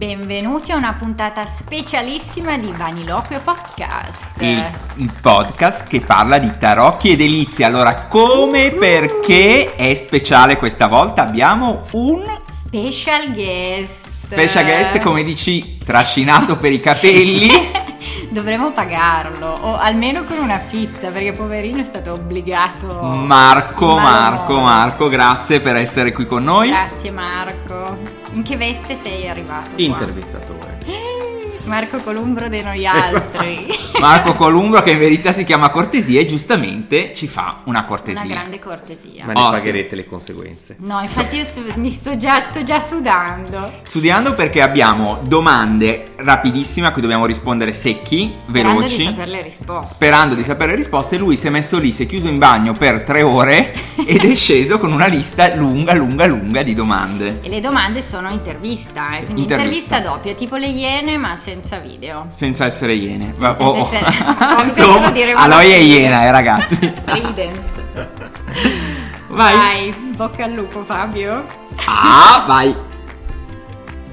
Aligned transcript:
Benvenuti 0.00 0.72
a 0.72 0.76
una 0.76 0.94
puntata 0.94 1.44
specialissima 1.44 2.56
di 2.56 2.72
Vaniloquio 2.74 3.38
Podcast. 3.44 4.40
Il, 4.40 4.70
il 4.94 5.12
podcast 5.20 5.86
che 5.86 6.00
parla 6.00 6.38
di 6.38 6.50
tarocchi 6.58 7.10
e 7.10 7.16
delizia. 7.16 7.66
Allora, 7.66 8.06
come, 8.06 8.70
perché 8.70 9.74
è 9.74 9.92
speciale 9.92 10.56
questa 10.56 10.86
volta? 10.86 11.20
Abbiamo 11.20 11.82
un 11.90 12.22
Special 12.64 13.30
guest. 13.34 14.10
special 14.10 14.64
guest, 14.64 15.00
come 15.00 15.22
dici, 15.22 15.76
trascinato 15.76 16.56
per 16.56 16.72
i 16.72 16.80
capelli. 16.80 17.50
Dovremmo 18.30 18.70
pagarlo, 18.70 19.48
o 19.48 19.76
almeno 19.76 20.22
con 20.22 20.38
una 20.38 20.58
pizza, 20.58 21.10
perché 21.10 21.32
poverino 21.32 21.80
è 21.80 21.84
stato 21.84 22.12
obbligato. 22.12 22.86
Marco, 23.02 23.98
Marco, 23.98 24.52
modo. 24.52 24.64
Marco, 24.64 25.08
grazie 25.08 25.60
per 25.60 25.74
essere 25.74 26.12
qui 26.12 26.26
con 26.26 26.44
noi. 26.44 26.68
Grazie 26.68 27.10
Marco. 27.10 27.98
In 28.32 28.42
che 28.42 28.56
veste 28.56 28.94
sei 28.94 29.28
arrivato? 29.28 29.70
qua? 29.70 29.82
Intervistatore. 29.82 30.78
Marco 31.64 31.98
Columbro 31.98 32.48
dei 32.48 32.62
noi 32.62 32.86
altri. 32.86 33.66
Marco 34.00 34.34
Columbro 34.34 34.82
che 34.82 34.92
in 34.92 34.98
verità 34.98 35.30
si 35.32 35.44
chiama 35.44 35.68
cortesia 35.70 36.20
e 36.20 36.26
giustamente 36.26 37.14
ci 37.14 37.26
fa 37.26 37.60
una 37.64 37.78
Una 37.80 37.84
cortesia. 37.84 38.24
grande 38.24 38.58
cortesia. 38.58 39.24
Ma 39.24 39.32
ne 39.32 39.40
Ottimo. 39.40 39.50
pagherete 39.58 39.94
le 39.96 40.04
conseguenze. 40.06 40.76
No, 40.80 41.00
infatti 41.00 41.36
io 41.36 41.44
sto- 41.44 41.62
mi 41.76 41.90
sto 41.90 42.16
già, 42.16 42.40
sto 42.40 42.62
già 42.64 42.80
sudando. 42.80 43.70
Studiando 43.82 44.34
perché 44.34 44.60
abbiamo 44.62 45.20
domande 45.22 46.12
rapidissime 46.16 46.86
a 46.88 46.92
cui 46.92 47.00
dobbiamo 47.02 47.26
rispondere 47.26 47.72
secchi, 47.72 48.34
Sperando 48.46 48.80
veloci. 48.80 48.96
di 48.96 49.04
sapere 49.04 49.30
le 49.30 49.42
risposte. 49.42 49.94
Sperando 49.94 50.34
di 50.34 50.42
sapere 50.44 50.70
le 50.72 50.76
risposte, 50.76 51.16
lui 51.18 51.36
si 51.36 51.46
è 51.46 51.50
messo 51.50 51.78
lì, 51.78 51.92
si 51.92 52.02
è 52.04 52.06
chiuso 52.06 52.28
in 52.28 52.38
bagno 52.38 52.72
per 52.72 53.02
tre 53.02 53.22
ore 53.22 53.72
ed 54.04 54.24
è 54.24 54.34
sceso 54.34 54.78
con 54.78 54.92
una 54.92 55.06
lista 55.06 55.54
lunga, 55.54 55.92
lunga, 55.94 56.26
lunga 56.26 56.62
di 56.62 56.74
domande. 56.74 57.38
E 57.42 57.48
le 57.48 57.60
domande 57.60 58.02
sono 58.02 58.30
intervista, 58.30 59.16
eh, 59.18 59.24
quindi 59.24 59.42
Intervista. 59.42 59.96
intervista. 59.96 60.00
doppia, 60.00 60.34
tipo 60.34 60.56
le 60.56 60.68
iene 60.68 61.16
ma 61.16 61.36
senza 61.50 61.78
video. 61.78 62.26
Senza 62.28 62.64
essere 62.64 62.94
iene. 62.94 63.34
Va- 63.36 63.56
Senza 63.56 63.68
oh, 63.68 63.72
oh. 63.72 63.90
essere- 63.92 64.62
Insomma, 64.62 65.10
dire 65.10 65.32
Aloy 65.32 65.70
è 65.70 65.76
iena, 65.76 66.22
eh, 66.24 66.30
ragazzi. 66.30 66.92
Ridens. 67.06 67.72
Vai. 69.28 69.54
Vai, 69.56 69.92
bocca 70.16 70.44
al 70.44 70.52
lupo 70.52 70.84
Fabio. 70.84 71.44
Ah, 71.86 72.44
vai. 72.48 72.74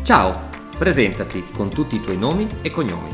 Ciao, 0.04 0.48
presentati 0.78 1.44
con 1.56 1.70
tutti 1.70 1.96
i 1.96 2.02
tuoi 2.02 2.18
nomi 2.18 2.48
e 2.62 2.70
cognomi. 2.72 3.10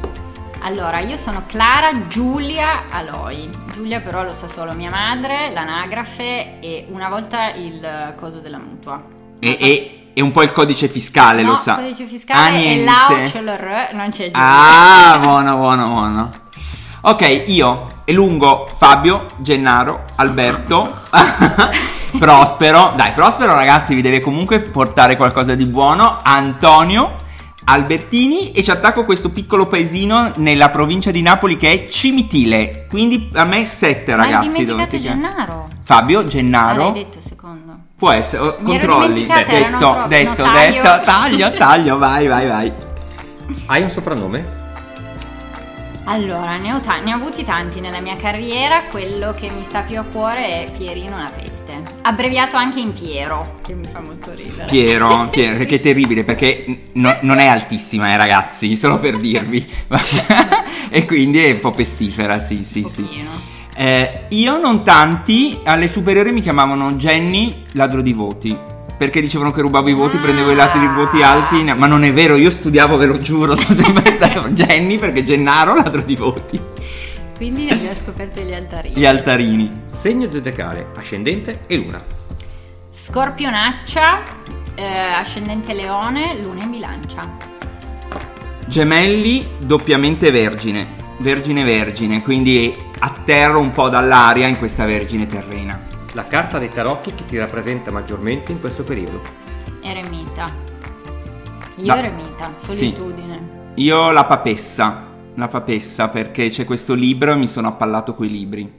Allora, 0.62 1.00
io 1.00 1.16
sono 1.18 1.44
Clara 1.48 2.08
Giulia 2.08 2.84
Aloy. 2.90 3.50
Giulia 3.74 4.00
però 4.02 4.24
lo 4.24 4.32
sa 4.34 4.48
solo 4.48 4.74
mia 4.74 4.90
madre, 4.90 5.52
l'anagrafe 5.52 6.60
e 6.60 6.88
una 6.90 7.10
volta 7.10 7.52
il 7.54 8.14
coso 8.18 8.40
della 8.40 8.58
mutua. 8.60 9.02
E, 9.40 9.58
e- 9.60 10.03
e 10.14 10.22
un 10.22 10.32
po' 10.32 10.44
il 10.44 10.52
codice 10.52 10.88
fiscale, 10.88 11.42
no, 11.42 11.50
lo 11.52 11.56
sa. 11.56 11.80
il 11.80 11.96
codice 11.96 12.04
Ah, 12.04 12.08
fiscale 12.08 12.56
e 12.58 12.60
niente. 12.60 12.84
l'AO 12.86 13.28
ce 13.28 13.42
l'ho 13.42 13.54
R, 13.56 13.90
non 13.94 14.10
c'è 14.10 14.26
Giulia. 14.32 14.32
Ah, 15.14 15.18
buono, 15.22 15.56
buono, 15.58 15.90
buono. 15.90 16.30
Ok, 17.06 17.44
io 17.48 17.86
e 18.06 18.14
lungo 18.14 18.66
Fabio, 18.78 19.26
Gennaro, 19.38 20.04
Alberto, 20.16 20.90
Prospero. 22.18 22.94
Dai, 22.96 23.12
Prospero 23.14 23.54
ragazzi 23.56 23.94
vi 23.96 24.02
deve 24.02 24.20
comunque 24.20 24.60
portare 24.60 25.16
qualcosa 25.18 25.56
di 25.56 25.66
buono. 25.66 26.20
Antonio, 26.22 27.16
Albertini 27.66 28.52
e 28.52 28.62
ci 28.64 28.72
attacco 28.72 29.04
questo 29.06 29.32
piccolo 29.32 29.68
paesino 29.68 30.32
nella 30.38 30.70
provincia 30.70 31.12
di 31.12 31.22
Napoli 31.22 31.58
che 31.58 31.72
è 31.86 31.90
Cimitile. 31.90 32.86
Quindi 32.90 33.30
a 33.34 33.46
me 33.46 33.66
sette 33.66 34.16
Ma 34.16 34.24
hai 34.24 34.32
ragazzi. 34.32 34.64
dimenticato. 34.66 35.00
Gennaro. 35.00 35.68
Fabio, 35.84 36.20
Ah, 36.20 36.24
Gennaro. 36.26 36.84
l'hai 36.84 36.92
detto 36.94 37.20
secondo. 37.20 37.63
Può 38.04 38.12
essere, 38.12 38.42
oh, 38.44 38.58
Mi 38.60 38.78
controlli. 38.78 39.14
dimenticata, 39.24 39.46
De- 39.50 39.60
erano 39.60 39.78
detto, 39.78 39.94
troppi. 39.94 40.10
detto, 40.10 40.44
No, 40.44 40.52
taglio. 40.52 40.82
detto, 40.82 41.02
taglio, 41.06 41.52
taglio, 41.54 41.98
vai, 41.98 42.28
vai, 42.28 42.48
vai. 42.48 42.74
Hai 43.68 43.82
un 43.82 43.90
soprannome? 43.90 44.62
Allora, 46.04 46.58
ne 46.58 46.74
ho, 46.74 46.82
ta- 46.82 47.00
ne 47.00 47.14
ho 47.14 47.16
avuti 47.16 47.46
tanti 47.46 47.80
nella 47.80 48.02
mia 48.02 48.18
carriera, 48.18 48.84
quello 48.92 49.32
che 49.32 49.50
mi 49.56 49.64
sta 49.64 49.84
più 49.84 49.98
a 50.00 50.04
cuore 50.04 50.66
è 50.66 50.72
Pierino 50.78 51.18
la 51.18 51.32
peste, 51.34 51.82
abbreviato 52.02 52.58
anche 52.58 52.82
in 52.82 52.92
Piero, 52.92 53.60
che 53.66 53.74
mi 53.74 53.86
fa 53.90 54.02
molto 54.02 54.34
ridere. 54.36 54.66
Piero, 54.66 55.28
Piero, 55.32 55.64
che 55.64 55.76
è 55.76 55.80
terribile 55.80 56.26
perché 56.26 56.90
no- 56.96 57.20
non 57.22 57.40
è 57.40 57.46
altissima, 57.48 58.10
eh, 58.12 58.18
ragazzi, 58.18 58.76
solo 58.76 59.00
per 59.00 59.18
dirvi. 59.18 59.66
e 60.92 61.06
quindi 61.06 61.40
è 61.40 61.52
un 61.52 61.60
po' 61.60 61.72
pestifera, 61.72 62.38
sì, 62.40 62.66
sì, 62.66 62.82
Un 62.82 62.90
sì. 62.90 63.26
Eh, 63.76 64.26
io 64.30 64.58
non 64.60 64.84
tanti, 64.84 65.60
alle 65.64 65.88
superiori 65.88 66.32
mi 66.32 66.42
chiamavano 66.42 66.92
Jenny, 66.94 67.64
ladro 67.74 68.02
di 68.02 68.14
voti. 68.14 68.58
Perché 68.96 69.20
dicevano 69.20 69.52
che 69.52 69.62
rubavo 69.62 69.90
i 69.90 69.94
voti, 69.94 70.18
Ah. 70.18 70.20
prendevo 70.20 70.52
i 70.52 70.56
lati 70.56 70.80
di 70.80 70.88
voti 70.88 71.22
alti. 71.24 71.64
Ma 71.76 71.88
non 71.88 72.04
è 72.04 72.14
vero, 72.14 72.36
io 72.36 72.50
studiavo, 72.52 72.96
ve 72.98 73.06
lo 73.08 73.18
giuro, 73.18 73.56
sono 73.58 73.74
sempre 73.74 74.14
stato 74.14 74.48
Jenny 74.50 74.98
perché 74.98 75.24
Gennaro, 75.24 75.74
ladro 75.76 76.02
di 76.04 76.16
voti. 76.16 76.62
Quindi 77.36 77.66
ne 77.66 77.72
abbiamo 77.74 77.96
scoperto 77.96 78.42
gli 78.42 78.54
altarini. 78.54 78.96
Gli 78.96 79.06
altarini. 79.06 79.72
Segno 79.92 80.30
zodiacale, 80.30 80.88
ascendente 80.96 81.62
e 81.68 81.76
luna. 81.78 82.02
Scorpionaccia, 82.92 84.22
eh, 84.76 84.86
ascendente 84.86 85.74
leone, 85.74 86.38
luna 86.42 86.64
in 86.64 86.70
bilancia. 86.70 87.52
Gemelli 88.68 89.46
doppiamente 89.60 90.32
vergine, 90.32 90.88
vergine 91.24 91.64
vergine, 91.64 92.22
quindi 92.22 92.76
atterro 93.00 93.60
un 93.60 93.72
po' 93.72 93.90
dall'aria 93.90 94.46
in 94.48 94.58
questa 94.58 94.86
vergine 94.86 95.26
terrena. 95.26 95.82
La 96.12 96.26
carta 96.26 96.60
dei 96.60 96.70
tarocchi 96.72 97.16
che 97.16 97.24
ti 97.26 97.38
rappresenta 97.40 97.90
maggiormente 97.92 98.52
in 98.52 98.60
questo 98.60 98.84
periodo. 98.84 99.22
Eremita. 99.82 100.52
Io 101.78 101.86
Da- 101.86 101.98
eremita, 101.98 102.54
Sì. 102.68 102.76
solitudine. 102.76 103.72
Io 103.76 104.12
la 104.12 104.26
papessa, 104.26 105.06
la 105.34 105.48
papessa 105.48 106.10
perché 106.10 106.50
c'è 106.50 106.66
questo 106.66 106.94
libro 106.94 107.32
e 107.32 107.36
mi 107.38 107.48
sono 107.48 107.70
appallato 107.70 108.14
coi 108.14 108.30
libri. 108.30 108.72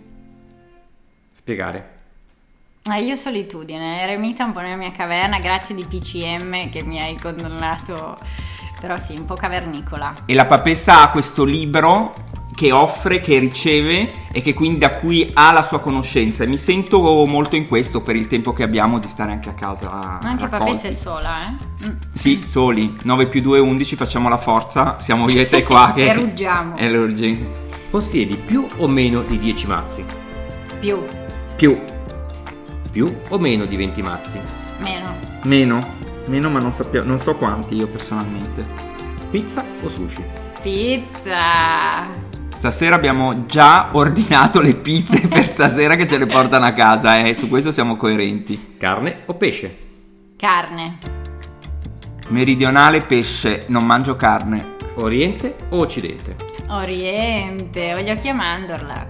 Spiegare. 1.33 1.93
Ah, 2.85 2.99
io 2.99 3.15
solitudine, 3.15 4.03
eremita 4.03 4.45
un 4.45 4.53
po' 4.53 4.61
nella 4.61 4.77
mia 4.77 4.93
caverna, 4.93 5.39
grazie 5.39 5.75
di 5.75 5.85
PCM 5.85 6.69
che 6.71 6.83
mi 6.85 7.01
hai 7.01 7.19
condannato, 7.19 8.17
però 8.79 8.99
sì, 8.99 9.15
un 9.17 9.25
po' 9.25 9.35
cavernicola. 9.35 10.15
E 10.27 10.35
la 10.35 10.45
papessa 10.45 11.01
ha 11.01 11.09
questo 11.11 11.45
libro 11.45 12.15
che 12.55 12.73
offre, 12.73 13.21
che 13.21 13.39
riceve 13.39 14.13
e 14.33 14.41
che 14.41 14.55
quindi 14.55 14.79
da 14.79 14.95
cui 14.95 15.29
ha 15.35 15.53
la 15.53 15.63
sua 15.63 15.81
conoscenza 15.81 16.45
e 16.45 16.47
mi 16.47 16.57
sento 16.57 17.01
molto 17.27 17.57
in 17.57 17.67
questo 17.67 18.01
per 18.01 18.17
il 18.17 18.27
tempo 18.29 18.53
che 18.53 18.63
abbiamo 18.63 18.99
di 18.99 19.09
stare 19.09 19.33
anche 19.33 19.49
a 19.49 19.55
casa. 19.55 20.19
Anche 20.21 20.47
papessa 20.49 20.89
è 20.89 20.93
sola, 20.93 21.37
eh? 21.49 21.87
Mm. 21.87 21.97
Sì, 22.13 22.43
soli, 22.45 22.95
9 23.03 23.27
più 23.27 23.41
2, 23.43 23.59
11, 23.59 23.97
facciamo 23.97 24.29
la 24.29 24.37
forza, 24.39 24.99
siamo 25.01 25.29
io 25.29 25.41
e 25.41 25.49
te 25.49 25.63
qua 25.63 25.93
che... 25.95 26.07
E 26.11 26.13
ruggiamo. 26.15 26.77
È 26.77 26.89
l'urgenza. 26.89 27.43
Possiedi 27.91 28.37
più 28.37 28.67
o 28.79 28.89
meno 28.89 29.23
di 29.23 29.39
10 29.39 29.67
mazzi? 29.67 30.05
Più, 30.81 31.03
Più, 31.57 31.79
Più 32.91 33.17
o 33.29 33.39
meno 33.39 33.65
di 33.65 33.77
20 33.77 34.03
mazzi? 34.03 34.41
meno. 34.81 35.15
meno, 35.45 35.79
meno 36.27 36.51
ma 36.51 36.59
non, 36.59 36.73
sappiamo, 36.73 37.07
non 37.07 37.19
so 37.19 37.35
quanti 37.37 37.77
io 37.77 37.87
personalmente. 37.87 38.67
Pizza 39.31 39.65
o 39.83 39.89
sushi? 39.89 40.25
Pizza. 40.61 42.33
Stasera 42.65 42.95
abbiamo 42.97 43.45
già 43.45 43.91
ordinato 43.93 44.63
le 44.63 44.75
pizze 44.75 45.21
per 45.29 45.45
stasera 45.45 45.97
che 45.97 46.09
ce 46.09 46.17
le 46.17 46.25
portano 46.25 46.65
a 46.65 46.73
casa, 46.73 47.19
eh, 47.19 47.35
su 47.35 47.47
questo 47.51 47.71
siamo 47.71 47.97
coerenti. 47.97 48.77
Carne 48.79 49.25
o 49.27 49.35
pesce? 49.35 49.77
Carne. 50.39 50.97
Meridionale 52.29 53.03
pesce, 53.03 53.65
non 53.67 53.85
mangio 53.85 54.17
carne. 54.17 54.77
Oriente 54.95 55.57
o 55.69 55.81
occidente? 55.81 56.37
Oriente, 56.69 57.93
ho 57.93 57.99
gli 58.01 58.09
occhi 58.09 58.31
a 58.31 58.35
mandorla. 58.35 59.09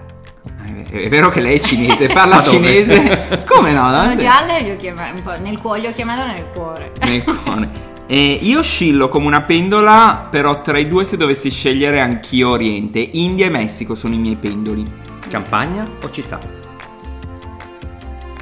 Eh, 0.91 1.03
È 1.03 1.07
vero 1.07 1.29
che 1.29 1.39
lei 1.39 1.57
è 1.57 1.61
cinese, 1.61 2.07
parla 2.07 2.43
cinese. 2.43 3.41
Come 3.47 3.71
no? 3.71 3.87
Sono 3.87 4.07
no? 4.07 4.15
gialle 4.17 4.59
e 4.59 4.63
gli 4.65 4.71
occhi 4.71 4.89
a 4.89 5.37
nel 5.37 5.59
cuore, 5.59 5.79
gli 5.79 5.85
occhi 5.87 6.01
a 6.01 6.05
mandorla 6.05 6.33
nel 6.33 6.47
cuore. 6.53 6.91
Nel 7.03 7.23
cuore. 7.23 7.93
E 8.07 8.39
io 8.41 8.59
oscillo 8.59 9.07
come 9.09 9.25
una 9.25 9.41
pendola, 9.41 10.27
però 10.29 10.61
tra 10.61 10.77
i 10.77 10.87
due 10.87 11.03
se 11.03 11.17
dovessi 11.17 11.49
scegliere 11.49 11.99
anch'io 12.01 12.49
Oriente. 12.49 12.99
India 12.99 13.47
e 13.47 13.49
Messico 13.49 13.95
sono 13.95 14.13
i 14.13 14.17
miei 14.19 14.35
pendoli. 14.35 14.85
Campagna 15.27 15.89
o 16.01 16.09
città? 16.11 16.37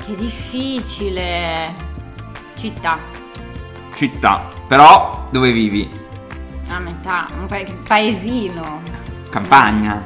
Che 0.05 0.15
difficile. 0.15 1.73
Città. 2.57 2.97
Città. 3.95 4.47
Però 4.67 5.27
dove 5.31 5.51
vivi? 5.53 5.87
A 6.69 6.79
metà, 6.79 7.27
un 7.39 7.45
pa- 7.45 7.63
paesino. 7.87 8.81
Campagna. 9.29 10.01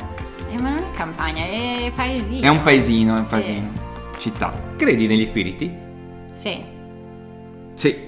Eh, 0.51 0.62
ma 0.62 0.69
non 0.69 0.83
è 0.83 0.92
campagna, 0.95 1.44
è 1.44 1.92
paesino. 1.95 2.42
È 2.45 2.48
un 2.50 2.62
paesino, 2.62 3.15
è 3.15 3.19
un 3.19 3.24
Sì. 3.25 3.30
paesino. 3.31 3.69
Città. 4.19 4.51
Credi 4.75 5.07
negli 5.07 5.25
spiriti? 5.25 5.71
Sì. 6.33 6.63
Sì. 7.74 8.06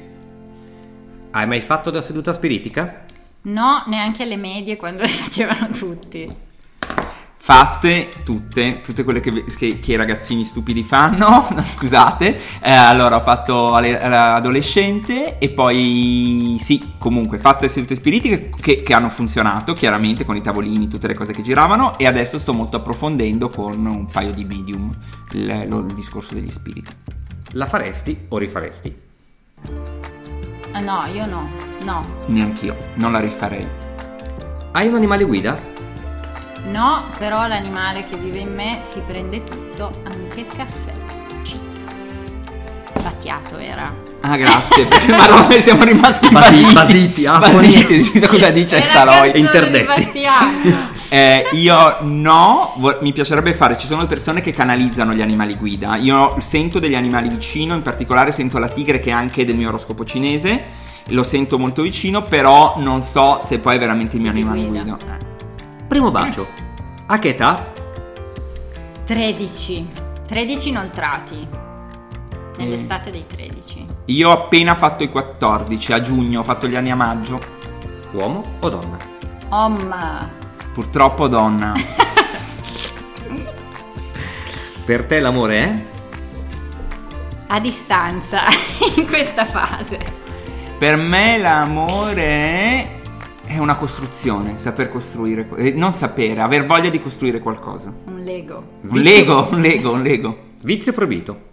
Hai 1.32 1.46
mai 1.46 1.62
fatto 1.62 1.90
da 1.92 2.02
seduta 2.02 2.34
spiritica? 2.34 3.06
No, 3.42 3.84
neanche 3.88 4.24
alle 4.24 4.36
medie 4.36 4.76
quando 4.76 5.02
le 5.04 5.08
facevano 5.10 5.70
tutti. 5.70 6.48
fatte 7.42 8.10
tutte, 8.24 8.82
tutte 8.82 9.04
quelle 9.04 9.22
che, 9.22 9.44
che- 9.46 9.80
che 9.80 9.94
i 9.94 9.96
ragazzini 9.96 10.44
stupidi 10.44 10.84
fanno, 10.84 11.48
no, 11.56 11.64
scusate, 11.66 12.38
Eh, 12.62 12.72
allora 12.72 13.16
ho 13.18 13.22
fatto 13.22 13.74
ale- 13.74 14.00
adolescente 14.00 15.38
e 15.40 15.50
poi 15.50 16.58
sì, 16.60 16.94
comunque 16.98 17.40
fatte 17.40 17.68
sedute 17.70 17.96
spiritiche 17.96 18.50
che, 18.62 18.84
che 18.84 18.94
hanno 18.94 19.10
funzionato 19.10 19.74
chiaramente 19.74 20.26
con 20.26 20.36
i 20.36 20.42
tavolini, 20.42 20.88
tutte 20.88 21.08
le 21.08 21.14
cose 21.16 21.32
che 21.34 21.42
giravano 21.42 21.98
e 21.98 22.06
adesso 22.08 22.38
sto 22.38 22.54
molto 22.54 22.78
approfondendo 22.78 23.50
con 23.50 23.84
un 23.86 24.06
paio 24.08 24.32
di 24.34 24.44
medium 24.46 24.96
il, 25.34 25.66
lo- 25.68 25.80
il 25.80 25.94
discorso 25.94 26.34
degli 26.36 26.50
spiriti. 26.52 26.92
La 27.54 27.66
faresti 27.66 28.26
o 28.30 28.38
rifaresti? 28.38 29.08
Ah, 30.72 30.80
no, 30.80 31.06
io 31.14 31.26
no. 31.26 31.50
No. 31.84 32.06
Neanch'io, 32.28 32.76
non 32.96 33.12
la 33.12 33.20
rifarei. 33.20 33.68
Hai 34.72 34.88
un 34.88 34.96
animale 34.96 35.24
guida? 35.24 35.58
No, 36.66 37.04
però 37.18 37.48
l'animale 37.48 38.06
che 38.06 38.18
vive 38.18 38.40
in 38.40 38.54
me 38.54 38.80
si 38.88 39.02
prende 39.06 39.44
tutto, 39.44 39.92
anche 40.04 40.42
il 40.42 40.46
caffè. 40.48 40.92
Cheat. 41.44 43.02
Battiato 43.02 43.58
era. 43.58 43.92
Ah, 44.22 44.36
grazie, 44.36 44.86
perché 44.86 45.16
madonna 45.16 45.58
siamo 45.60 45.84
rimasti 45.86 46.30
Basi- 46.30 46.62
basiti. 46.62 46.74
basiti, 46.74 47.26
ah, 47.26 47.40
basiti, 47.40 48.04
scusa 48.04 48.28
cosa 48.28 48.50
dice 48.50 48.76
Era 48.76 48.84
sta 48.86 49.04
Roy. 49.04 49.14
canzone 49.32 49.38
interdetti. 49.40 50.12
di 50.12 50.22
Battiato. 50.22 50.98
Eh, 51.12 51.50
io 51.54 51.98
no, 52.02 52.74
vo- 52.78 53.00
mi 53.02 53.12
piacerebbe 53.12 53.56
fare, 53.56 53.76
ci 53.78 53.88
sono 53.88 54.06
persone 54.06 54.42
che 54.42 54.52
canalizzano 54.52 55.14
gli 55.14 55.22
animali 55.22 55.56
guida, 55.56 55.96
io 55.96 56.36
sento 56.40 56.78
degli 56.78 56.94
animali 56.94 57.30
vicino, 57.30 57.74
in 57.74 57.82
particolare 57.82 58.32
sento 58.32 58.60
la 58.60 58.68
tigre 58.68 59.00
che 59.00 59.10
è 59.10 59.14
anche 59.14 59.44
del 59.44 59.56
mio 59.56 59.70
oroscopo 59.70 60.06
cinese, 60.06 60.66
lo 61.08 61.24
sento 61.24 61.58
molto 61.58 61.82
vicino, 61.82 62.22
però 62.22 62.76
non 62.78 63.02
so 63.02 63.40
se 63.42 63.58
poi 63.58 63.78
è 63.78 63.80
veramente 63.80 64.18
il 64.18 64.22
mio 64.22 64.32
ti 64.32 64.40
animale 64.40 64.66
guida. 64.68 64.84
guida. 64.84 65.18
Primo 65.88 66.12
bacio. 66.12 66.48
A 67.08 67.18
che 67.18 67.30
età? 67.30 67.74
13. 69.06 69.88
13 70.28 70.70
inoltrati. 70.70 71.48
Nell'estate 72.58 73.10
dei 73.10 73.26
13. 73.26 73.88
Io 74.06 74.30
ho 74.30 74.34
appena 74.34 74.76
fatto 74.76 75.04
i 75.04 75.10
14, 75.10 75.94
a 75.94 76.02
giugno 76.02 76.42
ho 76.42 76.44
fatto 76.44 76.68
gli 76.68 76.76
anni 76.76 76.92
a 76.92 76.96
maggio, 76.96 77.40
Uomo 78.12 78.44
o 78.60 78.70
donna? 78.70 78.98
Omma. 79.50 80.39
Purtroppo 80.74 81.28
donna. 81.28 81.74
Per 84.86 85.06
te 85.06 85.20
l'amore 85.20 85.58
è? 85.60 85.86
A 87.48 87.60
distanza, 87.60 88.42
in 88.96 89.08
questa 89.08 89.46
fase. 89.46 90.00
per 90.78 90.96
me 90.98 91.38
l'amore 91.38 92.98
è 93.46 93.58
una 93.58 93.76
costruzione, 93.76 94.58
saper 94.58 94.92
costruire, 94.92 95.50
eh, 95.58 95.72
non 95.72 95.92
sapere, 95.92 96.42
aver 96.42 96.66
voglia 96.66 96.90
di 96.90 97.02
costruire 97.02 97.40
qualcosa. 97.40 97.92
Un 98.06 98.20
Lego. 98.20 98.64
Un 98.82 99.00
Lego, 99.00 99.48
un 99.52 99.62
Lego, 99.62 99.92
un 99.92 100.02
Lego. 100.04 100.38
Vizio 100.62 100.94
proibito. 100.94 101.48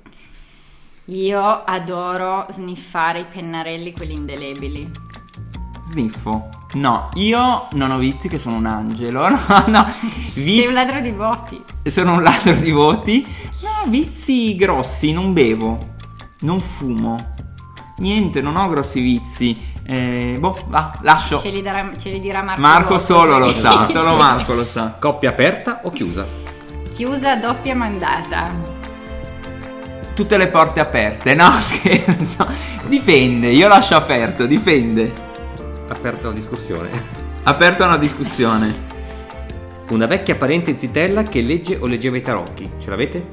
Io 1.07 1.41
adoro 1.41 2.47
sniffare 2.51 3.21
i 3.21 3.27
pennarelli, 3.33 3.93
quelli 3.93 4.15
indelebili. 4.15 4.91
Sniffo. 5.89 6.49
No, 6.75 7.09
io 7.15 7.69
non 7.73 7.91
ho 7.91 7.99
vizi 7.99 8.29
che 8.29 8.39
sono 8.39 8.57
un 8.57 8.67
angelo. 8.67 9.29
No, 9.49 9.65
no. 9.67 9.87
Vizi, 10.35 10.59
Sei 10.59 10.67
un 10.67 10.75
ladro 10.75 11.01
di 11.01 11.11
voti. 11.11 11.63
Sono 11.85 12.15
un 12.15 12.23
ladro 12.23 12.53
di 12.55 12.71
voti. 12.71 13.27
No, 13.63 13.89
vizi 13.91 14.55
grossi, 14.57 15.13
non 15.13 15.33
bevo. 15.33 15.95
Non 16.41 16.61
fumo. 16.61 17.35
Niente, 17.99 18.43
non 18.43 18.57
ho 18.57 18.69
grossi 18.69 19.01
vizi. 19.01 19.57
Eh, 19.85 20.37
boh, 20.39 20.59
va, 20.67 20.91
lascio. 21.03 21.39
Ce 21.39 21.49
li, 21.49 21.63
darà- 21.63 21.93
ce 21.97 22.11
li 22.11 22.21
dirà 22.21 22.43
Marco. 22.43 22.61
Marco 22.61 22.99
solo 22.99 23.39
lo 23.39 23.51
sa, 23.53 23.87
solo 23.89 24.17
Marco 24.17 24.53
lo 24.55 24.65
sa. 24.65 24.97
Coppia 25.01 25.31
aperta 25.31 25.81
o 25.85 25.91
chiusa? 25.91 26.27
Chiusa 26.95 27.37
doppia 27.37 27.75
mandata. 27.75 28.75
Tutte 30.15 30.37
le 30.37 30.49
porte 30.49 30.81
aperte, 30.81 31.35
no 31.35 31.51
scherzo. 31.61 32.47
Dipende, 32.87 33.49
io 33.49 33.69
lascio 33.69 33.95
aperto, 33.97 34.47
dipende. 34.47 35.25
Aperta 35.89 36.29
la 36.29 36.33
discussione. 36.35 36.91
Aperto 37.45 37.83
a 37.85 37.87
una 37.87 37.97
discussione. 37.99 38.95
Una 39.89 40.07
vecchia 40.07 40.35
parente 40.35 40.77
zitella 40.77 41.23
che 41.23 41.41
legge 41.43 41.77
o 41.77 41.87
leggeva 41.87 42.17
i 42.17 42.21
tarocchi. 42.21 42.69
Ce 42.79 42.91
l'avete? 42.91 43.25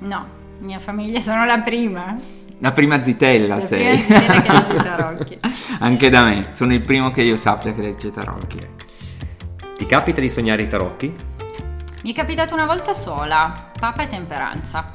No, 0.00 0.26
mia 0.60 0.78
famiglia 0.78 1.20
sono 1.20 1.46
la 1.46 1.58
prima. 1.60 2.14
La 2.58 2.70
prima 2.72 3.02
zitella 3.02 3.54
La 3.54 3.60
sei. 3.62 3.96
prima 3.98 4.20
zitella 4.20 4.42
che 4.42 4.52
legge 4.52 4.72
i 4.74 4.76
tarocchi. 4.84 5.38
Anche 5.78 6.10
da 6.10 6.22
me, 6.22 6.46
sono 6.50 6.74
il 6.74 6.82
primo 6.84 7.10
che 7.12 7.22
io 7.22 7.36
sappia 7.36 7.72
che 7.72 7.80
legge 7.80 8.08
i 8.08 8.12
tarocchi. 8.12 8.58
Ti 9.78 9.86
capita 9.86 10.20
di 10.20 10.28
sognare 10.28 10.62
i 10.62 10.68
tarocchi? 10.68 11.10
Mi 12.02 12.12
è 12.12 12.14
capitato 12.14 12.52
una 12.52 12.66
volta 12.66 12.92
sola. 12.92 13.70
Papa 13.80 14.02
e 14.02 14.06
temperanza. 14.08 14.90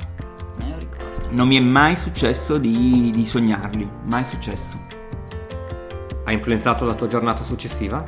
Me 0.60 0.70
lo 0.70 0.78
ricordo. 0.78 1.28
Non 1.32 1.48
mi 1.48 1.58
è 1.58 1.62
mai 1.62 1.96
successo 1.96 2.60
di, 2.60 3.10
di 3.12 3.26
sognarli, 3.26 3.90
mai 4.04 4.24
successo. 4.24 4.78
Ha 6.28 6.32
influenzato 6.34 6.84
la 6.84 6.94
tua 6.94 7.08
giornata 7.08 7.42
successiva? 7.42 8.04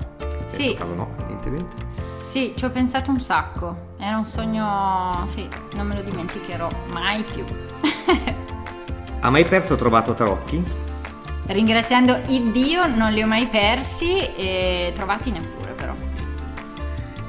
Sì. 0.46 0.68
Nel 0.68 0.74
caso 0.74 0.94
no, 0.94 1.16
evidentemente. 1.22 1.88
Sì, 2.22 2.54
ci 2.58 2.66
ho 2.66 2.70
pensato 2.70 3.12
un 3.12 3.22
sacco. 3.22 3.94
Era 3.98 4.18
un 4.18 4.26
sogno. 4.26 5.24
Sì, 5.26 5.48
non 5.78 5.88
me 5.88 5.96
lo 5.96 6.02
dimenticherò 6.02 6.68
mai 6.92 7.24
più. 7.24 7.44
Ha 9.22 9.30
mai 9.30 9.44
perso 9.44 9.74
o 9.74 9.76
trovato 9.76 10.14
tarocchi? 10.14 10.64
Ringraziando 11.48 12.20
il 12.28 12.52
Dio 12.52 12.88
non 12.88 13.12
li 13.12 13.22
ho 13.22 13.28
mai 13.28 13.48
persi 13.48 14.16
e 14.16 14.94
trovati 14.96 15.30
neppure 15.30 15.74
però. 15.74 15.94